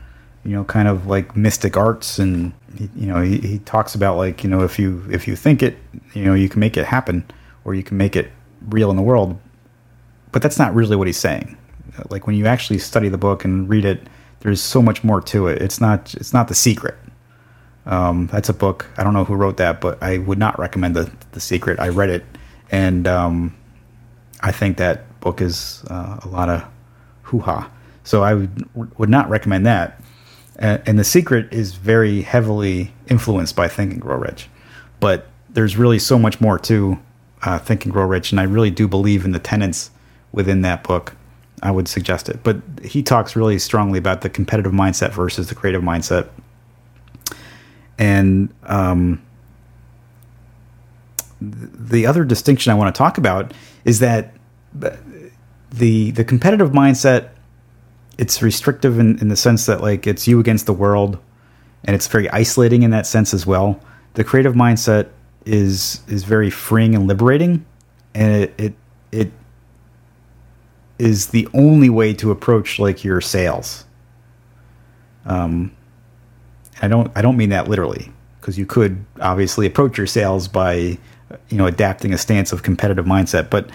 You 0.44 0.54
know, 0.54 0.64
kind 0.64 0.88
of 0.88 1.06
like 1.06 1.36
mystic 1.36 1.76
arts, 1.76 2.18
and 2.18 2.52
you 2.96 3.06
know 3.06 3.20
he, 3.20 3.38
he 3.38 3.58
talks 3.60 3.94
about 3.94 4.16
like 4.16 4.42
you 4.42 4.48
know 4.48 4.62
if 4.62 4.78
you 4.78 5.04
if 5.10 5.28
you 5.28 5.36
think 5.36 5.62
it, 5.62 5.76
you 6.14 6.24
know 6.24 6.34
you 6.34 6.48
can 6.48 6.60
make 6.60 6.76
it 6.76 6.86
happen, 6.86 7.24
or 7.64 7.74
you 7.74 7.82
can 7.82 7.98
make 7.98 8.16
it 8.16 8.30
real 8.68 8.90
in 8.90 8.96
the 8.96 9.02
world. 9.02 9.38
But 10.32 10.42
that's 10.42 10.58
not 10.58 10.74
really 10.74 10.96
what 10.96 11.06
he's 11.06 11.18
saying. 11.18 11.56
Like 12.10 12.26
when 12.26 12.36
you 12.36 12.46
actually 12.46 12.78
study 12.78 13.08
the 13.08 13.18
book 13.18 13.44
and 13.44 13.68
read 13.68 13.84
it 13.84 14.08
there's 14.40 14.60
so 14.60 14.80
much 14.80 15.02
more 15.02 15.20
to 15.20 15.48
it. 15.48 15.60
It's 15.60 15.80
not 15.80 16.14
it's 16.14 16.32
not 16.32 16.48
the 16.48 16.54
secret. 16.54 16.94
Um, 17.86 18.26
that's 18.26 18.48
a 18.48 18.54
book. 18.54 18.86
I 18.96 19.04
don't 19.04 19.14
know 19.14 19.24
who 19.24 19.34
wrote 19.34 19.56
that, 19.56 19.80
but 19.80 20.02
I 20.02 20.18
would 20.18 20.38
not 20.38 20.58
recommend 20.58 20.94
the 20.94 21.10
the 21.32 21.40
secret. 21.40 21.80
I 21.80 21.88
read 21.88 22.10
it, 22.10 22.24
and 22.70 23.06
um, 23.08 23.56
I 24.40 24.52
think 24.52 24.76
that 24.76 25.20
book 25.20 25.40
is 25.40 25.84
uh, 25.90 26.20
a 26.22 26.28
lot 26.28 26.48
of 26.48 26.64
hoo 27.22 27.40
ha. 27.40 27.70
So 28.04 28.22
I 28.22 28.34
would 28.34 28.98
would 28.98 29.08
not 29.08 29.28
recommend 29.28 29.66
that. 29.66 30.00
And 30.60 30.98
the 30.98 31.04
secret 31.04 31.52
is 31.52 31.74
very 31.74 32.22
heavily 32.22 32.92
influenced 33.06 33.54
by 33.54 33.68
Think 33.68 33.92
and 33.92 34.00
Grow 34.00 34.16
Rich, 34.16 34.48
but 34.98 35.28
there's 35.48 35.76
really 35.76 36.00
so 36.00 36.18
much 36.18 36.40
more 36.40 36.58
to 36.58 36.98
uh, 37.42 37.60
Think 37.60 37.84
and 37.84 37.92
Grow 37.92 38.04
Rich, 38.04 38.32
and 38.32 38.40
I 38.40 38.42
really 38.42 38.72
do 38.72 38.88
believe 38.88 39.24
in 39.24 39.30
the 39.30 39.38
tenets 39.38 39.92
within 40.32 40.62
that 40.62 40.82
book. 40.82 41.14
I 41.62 41.70
would 41.70 41.88
suggest 41.88 42.28
it. 42.28 42.42
But 42.42 42.56
he 42.82 43.02
talks 43.02 43.36
really 43.36 43.58
strongly 43.58 43.98
about 43.98 44.20
the 44.20 44.30
competitive 44.30 44.72
mindset 44.72 45.12
versus 45.12 45.48
the 45.48 45.54
creative 45.54 45.82
mindset. 45.82 46.28
And 47.98 48.52
um, 48.64 49.22
the 51.40 52.06
other 52.06 52.24
distinction 52.24 52.72
I 52.72 52.74
want 52.74 52.94
to 52.94 52.98
talk 52.98 53.18
about 53.18 53.52
is 53.84 53.98
that 54.00 54.34
the 55.70 56.10
the 56.10 56.24
competitive 56.24 56.70
mindset 56.70 57.30
it's 58.16 58.42
restrictive 58.42 58.98
in, 58.98 59.18
in 59.18 59.28
the 59.28 59.36
sense 59.36 59.66
that 59.66 59.80
like 59.80 60.06
it's 60.06 60.26
you 60.26 60.40
against 60.40 60.66
the 60.66 60.72
world 60.72 61.18
and 61.84 61.94
it's 61.94 62.08
very 62.08 62.28
isolating 62.30 62.82
in 62.82 62.90
that 62.90 63.06
sense 63.06 63.32
as 63.32 63.46
well. 63.46 63.80
The 64.14 64.24
creative 64.24 64.54
mindset 64.54 65.08
is 65.44 66.02
is 66.08 66.24
very 66.24 66.50
freeing 66.50 66.94
and 66.94 67.06
liberating 67.06 67.64
and 68.14 68.42
it 68.42 68.54
it, 68.58 68.74
it 69.12 69.32
is 70.98 71.28
the 71.28 71.48
only 71.54 71.88
way 71.88 72.12
to 72.14 72.30
approach 72.30 72.78
like 72.78 73.04
your 73.04 73.20
sales. 73.20 73.84
Um, 75.24 75.72
I 76.80 76.88
don't 76.88 77.10
I 77.16 77.22
don't 77.22 77.36
mean 77.36 77.50
that 77.50 77.68
literally 77.68 78.12
because 78.40 78.58
you 78.58 78.66
could 78.66 79.04
obviously 79.20 79.66
approach 79.66 79.98
your 79.98 80.06
sales 80.06 80.48
by 80.48 80.98
you 81.48 81.58
know 81.58 81.66
adapting 81.66 82.12
a 82.12 82.18
stance 82.18 82.52
of 82.52 82.62
competitive 82.62 83.04
mindset, 83.04 83.50
but 83.50 83.70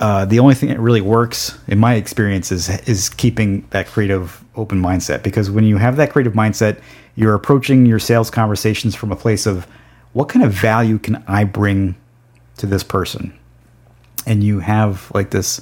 uh, 0.00 0.24
the 0.24 0.38
only 0.38 0.54
thing 0.54 0.68
that 0.68 0.78
really 0.78 1.00
works 1.00 1.58
in 1.66 1.78
my 1.78 1.94
experience 1.94 2.52
is 2.52 2.68
is 2.88 3.08
keeping 3.08 3.66
that 3.70 3.86
creative 3.86 4.44
open 4.54 4.80
mindset 4.80 5.22
because 5.22 5.50
when 5.50 5.64
you 5.64 5.76
have 5.76 5.96
that 5.96 6.10
creative 6.12 6.34
mindset, 6.34 6.80
you're 7.16 7.34
approaching 7.34 7.86
your 7.86 7.98
sales 7.98 8.30
conversations 8.30 8.94
from 8.94 9.10
a 9.10 9.16
place 9.16 9.46
of 9.46 9.66
what 10.12 10.28
kind 10.28 10.44
of 10.44 10.52
value 10.52 10.98
can 10.98 11.22
I 11.26 11.44
bring 11.44 11.96
to 12.58 12.66
this 12.66 12.82
person, 12.84 13.36
and 14.26 14.44
you 14.44 14.60
have 14.60 15.10
like 15.14 15.30
this 15.30 15.60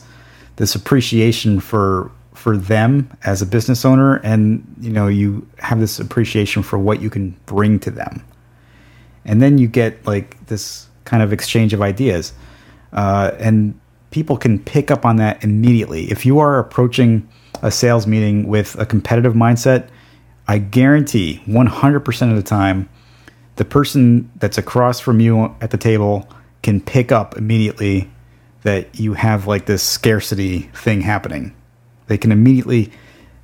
this 0.57 0.75
appreciation 0.75 1.61
for 1.61 2.11
for 2.35 2.57
them 2.57 3.11
as 3.25 3.41
a 3.41 3.47
business 3.47 3.85
owner 3.85 4.17
and 4.17 4.63
you 4.81 4.91
know 4.91 5.07
you 5.07 5.47
have 5.59 5.81
this 5.81 5.99
appreciation 5.99 6.63
for 6.63 6.79
what 6.79 7.01
you 7.01 7.11
can 7.11 7.31
bring 7.47 7.79
to 7.81 7.91
them. 7.91 8.23
And 9.25 9.43
then 9.43 9.59
you 9.59 9.67
get 9.67 10.07
like 10.07 10.47
this 10.47 10.89
kind 11.05 11.23
of 11.23 11.33
exchange 11.33 11.73
of 11.73 11.83
ideas 11.83 12.33
uh, 12.93 13.33
and 13.39 13.79
people 14.11 14.37
can 14.37 14.59
pick 14.59 14.91
up 14.91 15.05
on 15.05 15.17
that 15.17 15.43
immediately. 15.43 16.11
If 16.11 16.25
you 16.25 16.39
are 16.39 16.59
approaching 16.59 17.29
a 17.63 17.71
sales 17.71 18.07
meeting 18.07 18.47
with 18.49 18.79
a 18.79 18.87
competitive 18.87 19.35
mindset 19.35 19.89
i 20.49 20.59
guarantee 20.59 21.43
100% 21.47 22.31
of 22.31 22.37
the 22.37 22.43
time 22.43 22.89
the 23.57 23.65
person 23.65 24.31
that's 24.37 24.59
across 24.59 25.01
from 25.01 25.21
you 25.21 25.55
at 25.61 25.71
the 25.71 25.79
table 25.79 26.29
can 26.63 26.81
pick 26.81 27.11
up 27.13 27.37
immediately 27.37 28.11
that 28.67 28.99
you 28.99 29.15
have 29.15 29.47
like 29.47 29.67
this 29.67 29.81
scarcity 29.81 30.63
thing 30.75 31.01
happening. 31.01 31.55
They 32.09 32.19
can 32.19 32.33
immediately, 32.33 32.91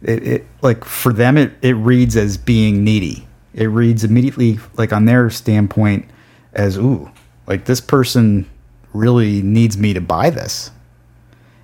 it, 0.02 0.26
it, 0.26 0.46
like 0.62 0.84
for 0.84 1.12
them, 1.12 1.38
it, 1.38 1.52
it 1.62 1.74
reads 1.74 2.16
as 2.16 2.36
being 2.36 2.82
needy. 2.82 3.28
It 3.54 3.66
reads 3.66 4.02
immediately, 4.02 4.58
like 4.74 4.92
on 4.92 5.04
their 5.04 5.30
standpoint, 5.30 6.10
as 6.54 6.76
ooh, 6.76 7.08
like 7.46 7.66
this 7.66 7.80
person 7.80 8.50
really 8.92 9.42
needs 9.42 9.78
me 9.78 9.94
to 9.94 10.00
buy 10.00 10.28
this. 10.30 10.72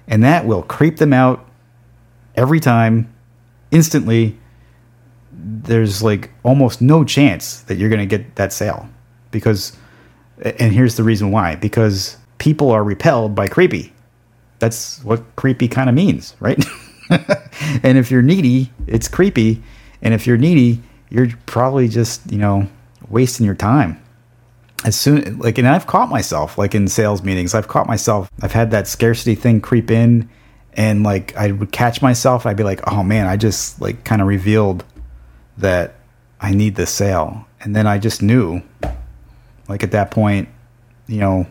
And 0.06 0.22
that 0.22 0.46
will 0.46 0.62
creep 0.62 0.98
them 0.98 1.12
out 1.12 1.44
every 2.36 2.60
time, 2.60 3.12
instantly. 3.72 4.38
There's 5.32 6.00
like 6.00 6.30
almost 6.44 6.80
no 6.80 7.02
chance 7.02 7.62
that 7.62 7.74
you're 7.74 7.90
going 7.90 8.08
to 8.08 8.16
get 8.18 8.36
that 8.36 8.52
sale 8.52 8.88
because, 9.32 9.76
and 10.40 10.72
here's 10.72 10.94
the 10.94 11.02
reason 11.02 11.32
why 11.32 11.56
because 11.56 12.17
people 12.38 12.70
are 12.70 12.82
repelled 12.82 13.34
by 13.34 13.48
creepy. 13.48 13.92
That's 14.58 15.02
what 15.04 15.36
creepy 15.36 15.68
kind 15.68 15.88
of 15.88 15.94
means, 15.94 16.34
right? 16.40 16.62
and 17.10 17.98
if 17.98 18.10
you're 18.10 18.22
needy, 18.22 18.72
it's 18.86 19.08
creepy. 19.08 19.62
And 20.02 20.14
if 20.14 20.26
you're 20.26 20.36
needy, 20.36 20.82
you're 21.10 21.28
probably 21.46 21.88
just, 21.88 22.30
you 22.30 22.38
know, 22.38 22.68
wasting 23.08 23.46
your 23.46 23.54
time. 23.54 24.02
As 24.84 24.94
soon 24.94 25.38
like 25.38 25.58
and 25.58 25.66
I've 25.66 25.88
caught 25.88 26.08
myself 26.08 26.56
like 26.56 26.74
in 26.74 26.86
sales 26.86 27.22
meetings, 27.22 27.54
I've 27.54 27.66
caught 27.66 27.88
myself 27.88 28.30
I've 28.40 28.52
had 28.52 28.70
that 28.70 28.86
scarcity 28.86 29.34
thing 29.34 29.60
creep 29.60 29.90
in 29.90 30.28
and 30.74 31.02
like 31.02 31.36
I 31.36 31.50
would 31.50 31.72
catch 31.72 32.00
myself, 32.00 32.46
I'd 32.46 32.56
be 32.56 32.62
like, 32.62 32.80
"Oh 32.86 33.02
man, 33.02 33.26
I 33.26 33.36
just 33.36 33.80
like 33.80 34.04
kind 34.04 34.22
of 34.22 34.28
revealed 34.28 34.84
that 35.56 35.96
I 36.40 36.54
need 36.54 36.76
this 36.76 36.90
sale." 36.90 37.44
And 37.60 37.74
then 37.74 37.88
I 37.88 37.98
just 37.98 38.22
knew 38.22 38.62
like 39.68 39.82
at 39.82 39.90
that 39.90 40.12
point, 40.12 40.48
you 41.08 41.18
know, 41.18 41.48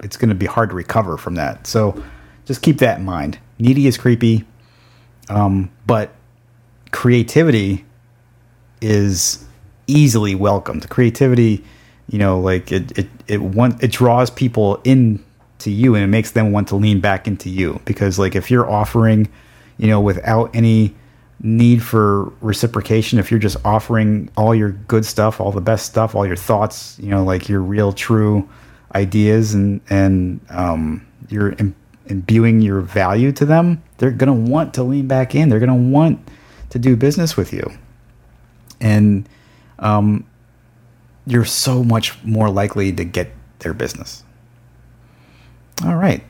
it's 0.00 0.16
going 0.16 0.28
to 0.28 0.34
be 0.34 0.46
hard 0.46 0.70
to 0.70 0.76
recover 0.76 1.16
from 1.16 1.34
that. 1.36 1.66
So 1.66 2.02
just 2.44 2.62
keep 2.62 2.78
that 2.78 2.98
in 2.98 3.04
mind. 3.04 3.38
Needy 3.58 3.86
is 3.86 3.96
creepy, 3.96 4.44
um, 5.28 5.70
but 5.86 6.10
creativity 6.90 7.84
is 8.80 9.44
easily 9.86 10.34
welcomed. 10.34 10.88
Creativity, 10.90 11.64
you 12.08 12.18
know, 12.18 12.38
like 12.38 12.72
it 12.72 12.96
it 12.98 13.08
it 13.28 13.40
want, 13.40 13.82
it 13.82 13.92
draws 13.92 14.30
people 14.30 14.80
in 14.84 15.24
to 15.60 15.70
you 15.70 15.94
and 15.94 16.04
it 16.04 16.08
makes 16.08 16.32
them 16.32 16.52
want 16.52 16.68
to 16.68 16.76
lean 16.76 17.00
back 17.00 17.26
into 17.26 17.48
you 17.48 17.80
because 17.84 18.18
like 18.18 18.34
if 18.34 18.50
you're 18.50 18.68
offering, 18.68 19.28
you 19.78 19.86
know, 19.86 20.00
without 20.00 20.54
any 20.54 20.94
need 21.40 21.82
for 21.82 22.24
reciprocation 22.40 23.18
if 23.18 23.30
you're 23.30 23.40
just 23.40 23.56
offering 23.66 24.30
all 24.36 24.54
your 24.54 24.70
good 24.70 25.04
stuff 25.04 25.40
all 25.40 25.52
the 25.52 25.60
best 25.60 25.84
stuff 25.84 26.14
all 26.14 26.26
your 26.26 26.36
thoughts 26.36 26.96
you 27.00 27.10
know 27.10 27.22
like 27.22 27.48
your 27.48 27.60
real 27.60 27.92
true 27.92 28.48
ideas 28.94 29.54
and 29.54 29.80
and 29.90 30.40
um, 30.50 31.06
you're 31.28 31.52
Im- 31.52 31.74
imbuing 32.06 32.60
your 32.60 32.80
value 32.80 33.32
to 33.32 33.46
them, 33.46 33.82
they're 33.98 34.12
to 34.26 34.32
want 34.32 34.74
to 34.74 34.82
lean 34.82 35.06
back 35.06 35.34
in. 35.34 35.48
They're 35.48 35.58
to 35.68 35.74
want 35.74 36.20
to 36.70 36.78
do 36.78 36.96
business 36.96 37.36
with 37.36 37.52
you, 37.52 37.70
and 38.80 39.28
um, 39.78 40.26
you're 41.26 41.44
so 41.44 41.82
much 41.82 42.22
more 42.24 42.50
likely 42.50 42.92
to 42.92 43.04
get 43.04 43.30
their 43.60 43.74
business. 43.74 44.24
All 45.84 45.96
right, 45.96 46.22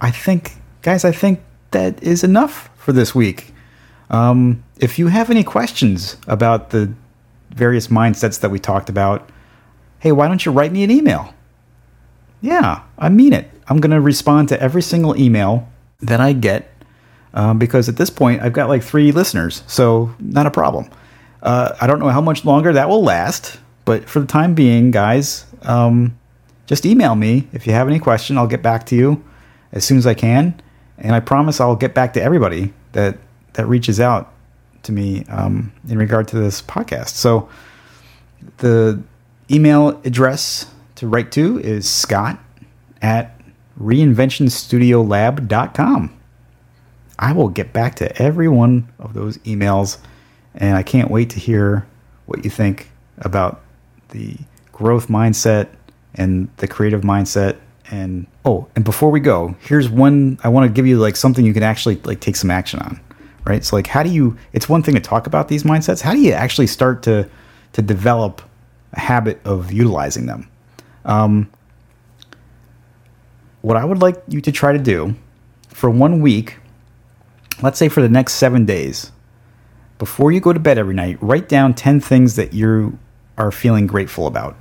I 0.00 0.10
think, 0.10 0.52
guys, 0.82 1.04
I 1.04 1.12
think 1.12 1.40
that 1.72 2.02
is 2.02 2.24
enough 2.24 2.70
for 2.76 2.92
this 2.92 3.14
week. 3.14 3.52
Um, 4.10 4.62
if 4.78 4.98
you 4.98 5.08
have 5.08 5.30
any 5.30 5.42
questions 5.42 6.16
about 6.26 6.70
the 6.70 6.92
various 7.50 7.88
mindsets 7.88 8.40
that 8.40 8.50
we 8.50 8.58
talked 8.58 8.88
about, 8.88 9.30
hey, 9.98 10.12
why 10.12 10.28
don't 10.28 10.44
you 10.44 10.52
write 10.52 10.72
me 10.72 10.84
an 10.84 10.90
email? 10.90 11.34
Yeah, 12.42 12.82
I 12.98 13.08
mean 13.08 13.32
it. 13.32 13.48
I'm 13.68 13.78
going 13.78 13.92
to 13.92 14.00
respond 14.00 14.50
to 14.50 14.60
every 14.60 14.82
single 14.82 15.16
email 15.16 15.68
that 16.00 16.20
I 16.20 16.32
get 16.32 16.68
um, 17.32 17.58
because 17.58 17.88
at 17.88 17.96
this 17.96 18.10
point 18.10 18.42
I've 18.42 18.52
got 18.52 18.68
like 18.68 18.82
three 18.82 19.12
listeners, 19.12 19.62
so 19.66 20.14
not 20.18 20.46
a 20.46 20.50
problem. 20.50 20.90
Uh, 21.42 21.74
I 21.80 21.86
don't 21.86 22.00
know 22.00 22.08
how 22.08 22.20
much 22.20 22.44
longer 22.44 22.72
that 22.72 22.88
will 22.88 23.02
last, 23.02 23.58
but 23.84 24.08
for 24.08 24.20
the 24.20 24.26
time 24.26 24.54
being, 24.54 24.90
guys, 24.90 25.46
um, 25.62 26.18
just 26.66 26.84
email 26.84 27.14
me 27.14 27.48
if 27.52 27.66
you 27.66 27.72
have 27.72 27.88
any 27.88 27.98
question. 27.98 28.36
I'll 28.36 28.46
get 28.46 28.62
back 28.62 28.86
to 28.86 28.96
you 28.96 29.24
as 29.72 29.84
soon 29.84 29.98
as 29.98 30.06
I 30.06 30.14
can, 30.14 30.60
and 30.98 31.14
I 31.14 31.20
promise 31.20 31.60
I'll 31.60 31.76
get 31.76 31.94
back 31.94 32.12
to 32.14 32.22
everybody 32.22 32.72
that 32.92 33.18
that 33.54 33.66
reaches 33.66 34.00
out 34.00 34.32
to 34.84 34.92
me 34.92 35.24
um, 35.28 35.72
in 35.88 35.98
regard 35.98 36.28
to 36.28 36.36
this 36.38 36.60
podcast. 36.62 37.10
So 37.10 37.48
the 38.58 39.02
email 39.50 40.00
address 40.04 40.66
to 41.02 41.08
write 41.08 41.32
to 41.32 41.58
is 41.58 41.90
scott 41.90 42.38
at 43.02 43.36
reinventionstudiolab.com. 43.80 46.16
I 47.18 47.32
will 47.32 47.48
get 47.48 47.72
back 47.72 47.96
to 47.96 48.22
every 48.22 48.46
one 48.46 48.86
of 49.00 49.12
those 49.12 49.38
emails 49.38 49.98
And 50.54 50.76
I 50.76 50.84
can't 50.84 51.10
wait 51.10 51.30
to 51.30 51.40
hear 51.40 51.84
what 52.26 52.44
you 52.44 52.50
think 52.50 52.92
about 53.18 53.62
the 54.10 54.36
growth 54.70 55.08
mindset 55.08 55.70
and 56.14 56.48
the 56.58 56.68
creative 56.68 57.00
mindset. 57.00 57.56
And 57.90 58.28
oh, 58.44 58.68
and 58.76 58.84
before 58.84 59.10
we 59.10 59.18
go, 59.18 59.56
here's 59.60 59.90
one 59.90 60.38
I 60.44 60.50
want 60.50 60.70
to 60.70 60.72
give 60.72 60.86
you 60.86 60.98
like 60.98 61.16
something 61.16 61.44
you 61.44 61.54
can 61.54 61.64
actually 61.64 61.96
like 62.04 62.20
take 62.20 62.36
some 62.36 62.52
action 62.52 62.78
on. 62.78 63.00
Right? 63.44 63.64
So 63.64 63.74
like 63.74 63.88
how 63.88 64.04
do 64.04 64.10
you 64.10 64.38
it's 64.52 64.68
one 64.68 64.84
thing 64.84 64.94
to 64.94 65.00
talk 65.00 65.26
about 65.26 65.48
these 65.48 65.64
mindsets. 65.64 66.00
How 66.00 66.12
do 66.12 66.20
you 66.20 66.30
actually 66.32 66.68
start 66.68 67.02
to 67.04 67.28
to 67.72 67.82
develop 67.82 68.40
a 68.92 69.00
habit 69.00 69.40
of 69.44 69.72
utilizing 69.72 70.26
them? 70.26 70.46
Um, 71.04 71.50
what 73.60 73.76
I 73.76 73.84
would 73.84 74.02
like 74.02 74.22
you 74.28 74.40
to 74.40 74.52
try 74.52 74.72
to 74.72 74.78
do 74.78 75.14
for 75.68 75.88
one 75.88 76.20
week, 76.20 76.58
let's 77.62 77.78
say 77.78 77.88
for 77.88 78.02
the 78.02 78.08
next 78.08 78.34
seven 78.34 78.64
days, 78.64 79.12
before 79.98 80.32
you 80.32 80.40
go 80.40 80.52
to 80.52 80.60
bed 80.60 80.78
every 80.78 80.94
night, 80.94 81.16
write 81.20 81.48
down 81.48 81.74
10 81.74 82.00
things 82.00 82.36
that 82.36 82.52
you 82.52 82.98
are 83.38 83.52
feeling 83.52 83.86
grateful 83.86 84.26
about. 84.26 84.56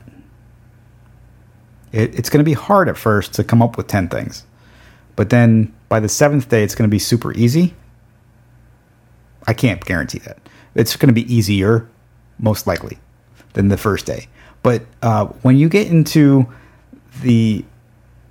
It, 1.91 2.15
it's 2.17 2.29
going 2.29 2.39
to 2.39 2.43
be 2.45 2.53
hard 2.53 2.87
at 2.87 2.97
first 2.97 3.33
to 3.33 3.43
come 3.43 3.61
up 3.61 3.75
with 3.75 3.87
10 3.87 4.09
things, 4.09 4.45
but 5.15 5.29
then 5.29 5.73
by 5.89 5.99
the 5.99 6.07
seventh 6.07 6.47
day, 6.47 6.63
it's 6.63 6.75
going 6.75 6.89
to 6.89 6.91
be 6.91 6.99
super 6.99 7.33
easy. 7.33 7.73
I 9.47 9.53
can't 9.53 9.83
guarantee 9.83 10.19
that. 10.19 10.37
It's 10.75 10.95
going 10.95 11.07
to 11.07 11.13
be 11.13 11.33
easier, 11.33 11.89
most 12.39 12.65
likely, 12.65 12.97
than 13.53 13.67
the 13.67 13.77
first 13.77 14.05
day. 14.05 14.27
But 14.63 14.85
uh, 15.01 15.25
when 15.41 15.57
you 15.57 15.69
get 15.69 15.87
into 15.87 16.47
the 17.21 17.65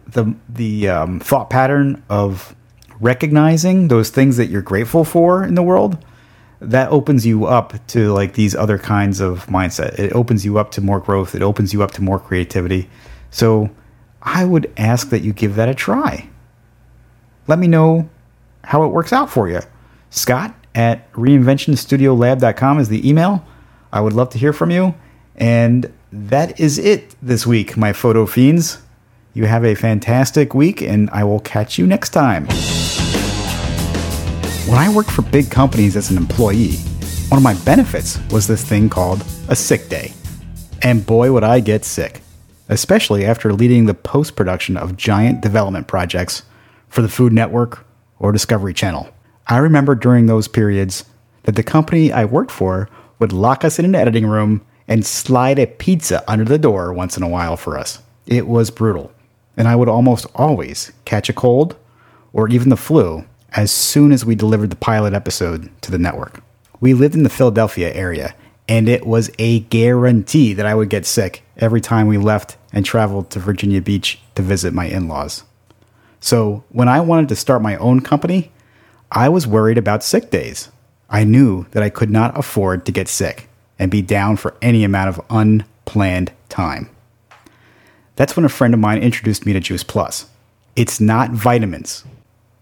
the 0.06 0.34
the 0.48 0.88
um, 0.88 1.20
thought 1.20 1.50
pattern 1.50 2.02
of 2.08 2.54
recognizing 3.00 3.88
those 3.88 4.10
things 4.10 4.36
that 4.36 4.46
you're 4.46 4.62
grateful 4.62 5.04
for 5.04 5.44
in 5.44 5.54
the 5.54 5.62
world, 5.62 6.04
that 6.60 6.90
opens 6.90 7.24
you 7.24 7.46
up 7.46 7.74
to 7.88 8.12
like 8.12 8.34
these 8.34 8.54
other 8.54 8.78
kinds 8.78 9.20
of 9.20 9.46
mindset. 9.46 9.98
It 9.98 10.12
opens 10.12 10.44
you 10.44 10.58
up 10.58 10.70
to 10.72 10.80
more 10.80 11.00
growth. 11.00 11.34
It 11.34 11.42
opens 11.42 11.72
you 11.72 11.82
up 11.82 11.92
to 11.92 12.02
more 12.02 12.18
creativity. 12.18 12.88
So 13.30 13.70
I 14.22 14.44
would 14.44 14.70
ask 14.76 15.08
that 15.10 15.22
you 15.22 15.32
give 15.32 15.54
that 15.56 15.68
a 15.68 15.74
try. 15.74 16.28
Let 17.46 17.58
me 17.58 17.66
know 17.66 18.08
how 18.64 18.84
it 18.84 18.88
works 18.88 19.12
out 19.12 19.30
for 19.30 19.48
you. 19.48 19.60
Scott 20.10 20.54
at 20.74 21.10
reinventionstudiolab.com 21.12 22.78
is 22.78 22.88
the 22.88 23.08
email. 23.08 23.44
I 23.92 24.00
would 24.00 24.12
love 24.12 24.30
to 24.30 24.38
hear 24.38 24.52
from 24.52 24.70
you. 24.70 24.94
And 25.36 25.92
that 26.12 26.58
is 26.58 26.78
it 26.78 27.14
this 27.22 27.46
week, 27.46 27.76
my 27.76 27.92
photo 27.92 28.26
fiends. 28.26 28.78
You 29.32 29.46
have 29.46 29.64
a 29.64 29.74
fantastic 29.76 30.54
week, 30.54 30.82
and 30.82 31.08
I 31.10 31.22
will 31.22 31.40
catch 31.40 31.78
you 31.78 31.86
next 31.86 32.10
time. 32.10 32.46
When 34.66 34.78
I 34.78 34.92
worked 34.92 35.10
for 35.10 35.22
big 35.22 35.50
companies 35.50 35.96
as 35.96 36.10
an 36.10 36.16
employee, 36.16 36.76
one 37.28 37.38
of 37.38 37.44
my 37.44 37.54
benefits 37.64 38.18
was 38.30 38.46
this 38.46 38.64
thing 38.64 38.88
called 38.88 39.24
a 39.48 39.54
sick 39.54 39.88
day. 39.88 40.12
And 40.82 41.06
boy, 41.06 41.32
would 41.32 41.44
I 41.44 41.60
get 41.60 41.84
sick, 41.84 42.22
especially 42.68 43.24
after 43.24 43.52
leading 43.52 43.86
the 43.86 43.94
post 43.94 44.34
production 44.34 44.76
of 44.76 44.96
giant 44.96 45.40
development 45.40 45.86
projects 45.86 46.42
for 46.88 47.02
the 47.02 47.08
Food 47.08 47.32
Network 47.32 47.86
or 48.18 48.32
Discovery 48.32 48.74
Channel. 48.74 49.08
I 49.46 49.58
remember 49.58 49.94
during 49.94 50.26
those 50.26 50.48
periods 50.48 51.04
that 51.44 51.54
the 51.54 51.62
company 51.62 52.12
I 52.12 52.24
worked 52.24 52.50
for 52.50 52.88
would 53.20 53.32
lock 53.32 53.64
us 53.64 53.78
in 53.78 53.84
an 53.84 53.94
editing 53.94 54.26
room 54.26 54.64
and 54.90 55.06
slide 55.06 55.60
a 55.60 55.68
pizza 55.68 56.24
under 56.28 56.44
the 56.44 56.58
door 56.58 56.92
once 56.92 57.16
in 57.16 57.22
a 57.22 57.28
while 57.28 57.56
for 57.56 57.78
us. 57.78 58.00
It 58.26 58.48
was 58.48 58.72
brutal, 58.72 59.12
and 59.56 59.68
I 59.68 59.76
would 59.76 59.88
almost 59.88 60.26
always 60.34 60.92
catch 61.04 61.28
a 61.28 61.32
cold 61.32 61.76
or 62.32 62.48
even 62.48 62.70
the 62.70 62.76
flu 62.76 63.24
as 63.52 63.70
soon 63.70 64.10
as 64.10 64.24
we 64.24 64.34
delivered 64.34 64.70
the 64.70 64.76
pilot 64.76 65.14
episode 65.14 65.70
to 65.82 65.92
the 65.92 65.98
network. 65.98 66.42
We 66.80 66.92
lived 66.92 67.14
in 67.14 67.22
the 67.22 67.30
Philadelphia 67.30 67.94
area, 67.94 68.34
and 68.68 68.88
it 68.88 69.06
was 69.06 69.30
a 69.38 69.60
guarantee 69.60 70.54
that 70.54 70.66
I 70.66 70.74
would 70.74 70.90
get 70.90 71.06
sick 71.06 71.44
every 71.56 71.80
time 71.80 72.08
we 72.08 72.18
left 72.18 72.56
and 72.72 72.84
traveled 72.84 73.30
to 73.30 73.38
Virginia 73.38 73.80
Beach 73.80 74.20
to 74.34 74.42
visit 74.42 74.74
my 74.74 74.86
in 74.86 75.06
laws. 75.06 75.44
So, 76.20 76.64
when 76.68 76.88
I 76.88 77.00
wanted 77.00 77.28
to 77.28 77.36
start 77.36 77.62
my 77.62 77.76
own 77.76 78.00
company, 78.00 78.50
I 79.10 79.28
was 79.28 79.46
worried 79.46 79.78
about 79.78 80.04
sick 80.04 80.30
days. 80.30 80.68
I 81.08 81.24
knew 81.24 81.66
that 81.70 81.82
I 81.82 81.90
could 81.90 82.10
not 82.10 82.36
afford 82.38 82.84
to 82.86 82.92
get 82.92 83.08
sick 83.08 83.49
and 83.80 83.90
be 83.90 84.02
down 84.02 84.36
for 84.36 84.54
any 84.62 84.84
amount 84.84 85.08
of 85.08 85.24
unplanned 85.30 86.30
time. 86.50 86.90
That's 88.14 88.36
when 88.36 88.44
a 88.44 88.50
friend 88.50 88.74
of 88.74 88.80
mine 88.80 89.02
introduced 89.02 89.46
me 89.46 89.54
to 89.54 89.60
Juice 89.60 89.82
Plus. 89.82 90.26
It's 90.76 91.00
not 91.00 91.30
vitamins. 91.30 92.04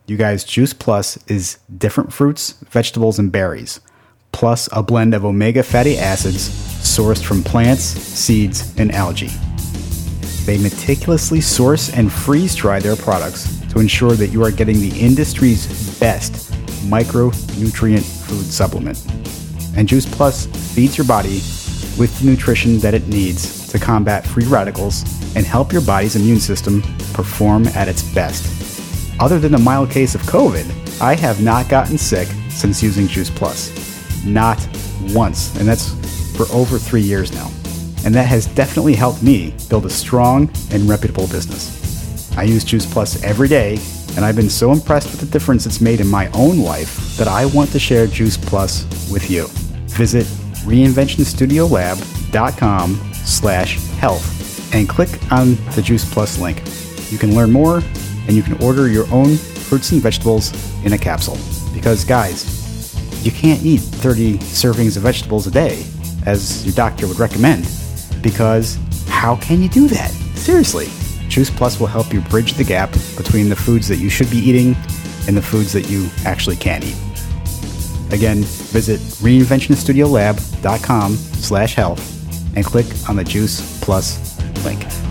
You 0.06 0.16
guys, 0.16 0.44
Juice 0.44 0.72
Plus 0.72 1.18
is 1.26 1.58
different 1.76 2.12
fruits, 2.12 2.52
vegetables, 2.70 3.18
and 3.18 3.32
berries, 3.32 3.80
plus 4.30 4.68
a 4.72 4.82
blend 4.82 5.12
of 5.12 5.24
omega 5.24 5.62
fatty 5.62 5.98
acids 5.98 6.48
sourced 6.48 7.22
from 7.22 7.42
plants, 7.42 7.82
seeds, 7.82 8.72
and 8.78 8.92
algae. 8.92 9.30
They 10.46 10.56
meticulously 10.56 11.40
source 11.40 11.92
and 11.92 12.10
freeze 12.10 12.54
dry 12.54 12.78
their 12.78 12.96
products 12.96 13.60
to 13.70 13.80
ensure 13.80 14.12
that 14.12 14.28
you 14.28 14.42
are 14.44 14.52
getting 14.52 14.80
the 14.80 14.98
industry's 14.98 15.98
best 15.98 16.52
micronutrient 16.88 18.04
food 18.26 18.46
supplement. 18.46 19.04
And 19.78 19.86
Juice 19.86 20.06
Plus 20.06 20.46
feeds 20.74 20.98
your 20.98 21.06
body 21.06 21.40
with 21.96 22.18
the 22.18 22.26
nutrition 22.26 22.80
that 22.80 22.94
it 22.94 23.06
needs 23.06 23.68
to 23.68 23.78
combat 23.78 24.26
free 24.26 24.44
radicals 24.44 25.04
and 25.36 25.46
help 25.46 25.72
your 25.72 25.82
body's 25.82 26.16
immune 26.16 26.40
system 26.40 26.82
perform 27.12 27.68
at 27.68 27.86
its 27.86 28.02
best. 28.12 28.44
Other 29.20 29.38
than 29.38 29.54
a 29.54 29.58
mild 29.58 29.88
case 29.88 30.16
of 30.16 30.22
COVID, 30.22 31.00
I 31.00 31.14
have 31.14 31.40
not 31.40 31.68
gotten 31.68 31.96
sick 31.96 32.26
since 32.50 32.82
using 32.82 33.06
Juice 33.06 33.30
Plus. 33.30 33.70
Not 34.24 34.58
once. 35.10 35.56
And 35.60 35.68
that's 35.68 35.92
for 36.36 36.52
over 36.52 36.76
three 36.76 37.02
years 37.02 37.32
now. 37.32 37.48
And 38.04 38.12
that 38.16 38.26
has 38.26 38.46
definitely 38.46 38.96
helped 38.96 39.22
me 39.22 39.54
build 39.68 39.86
a 39.86 39.90
strong 39.90 40.50
and 40.72 40.88
reputable 40.88 41.28
business. 41.28 42.36
I 42.36 42.42
use 42.42 42.64
Juice 42.64 42.84
Plus 42.84 43.22
every 43.22 43.46
day, 43.46 43.78
and 44.16 44.24
I've 44.24 44.36
been 44.36 44.50
so 44.50 44.72
impressed 44.72 45.12
with 45.12 45.20
the 45.20 45.26
difference 45.26 45.66
it's 45.66 45.80
made 45.80 46.00
in 46.00 46.08
my 46.08 46.28
own 46.32 46.58
life 46.58 47.16
that 47.16 47.28
I 47.28 47.46
want 47.46 47.70
to 47.70 47.78
share 47.78 48.08
Juice 48.08 48.36
Plus 48.36 48.84
with 49.08 49.30
you. 49.30 49.48
Visit 49.88 50.26
reinventionstudiolab.com 50.64 53.12
slash 53.14 53.78
health 53.98 54.74
and 54.74 54.88
click 54.88 55.10
on 55.32 55.54
the 55.74 55.82
Juice 55.82 56.10
Plus 56.10 56.38
link. 56.38 56.62
You 57.10 57.18
can 57.18 57.34
learn 57.34 57.50
more 57.50 57.82
and 58.26 58.32
you 58.32 58.42
can 58.42 58.62
order 58.62 58.88
your 58.88 59.10
own 59.12 59.36
fruits 59.36 59.92
and 59.92 60.00
vegetables 60.00 60.52
in 60.84 60.92
a 60.92 60.98
capsule. 60.98 61.38
Because, 61.74 62.04
guys, 62.04 63.24
you 63.24 63.30
can't 63.30 63.64
eat 63.64 63.80
30 63.80 64.38
servings 64.38 64.96
of 64.96 65.02
vegetables 65.02 65.46
a 65.46 65.50
day, 65.50 65.84
as 66.26 66.64
your 66.64 66.74
doctor 66.74 67.06
would 67.06 67.18
recommend, 67.18 67.68
because 68.22 68.78
how 69.08 69.36
can 69.36 69.62
you 69.62 69.68
do 69.68 69.88
that? 69.88 70.10
Seriously. 70.34 70.88
Juice 71.28 71.50
Plus 71.50 71.78
will 71.78 71.86
help 71.86 72.12
you 72.12 72.20
bridge 72.22 72.54
the 72.54 72.64
gap 72.64 72.90
between 73.16 73.48
the 73.48 73.56
foods 73.56 73.88
that 73.88 73.96
you 73.96 74.08
should 74.08 74.30
be 74.30 74.38
eating 74.38 74.74
and 75.26 75.36
the 75.36 75.42
foods 75.42 75.72
that 75.72 75.90
you 75.90 76.08
actually 76.24 76.56
can't 76.56 76.84
eat. 76.84 76.96
Again, 78.10 78.44
visit 78.44 79.00
reinventionstudiolab.com 79.00 81.14
slash 81.14 81.74
health 81.74 82.56
and 82.56 82.64
click 82.64 82.86
on 83.08 83.16
the 83.16 83.24
Juice 83.24 83.80
Plus 83.82 84.38
link. 84.64 85.07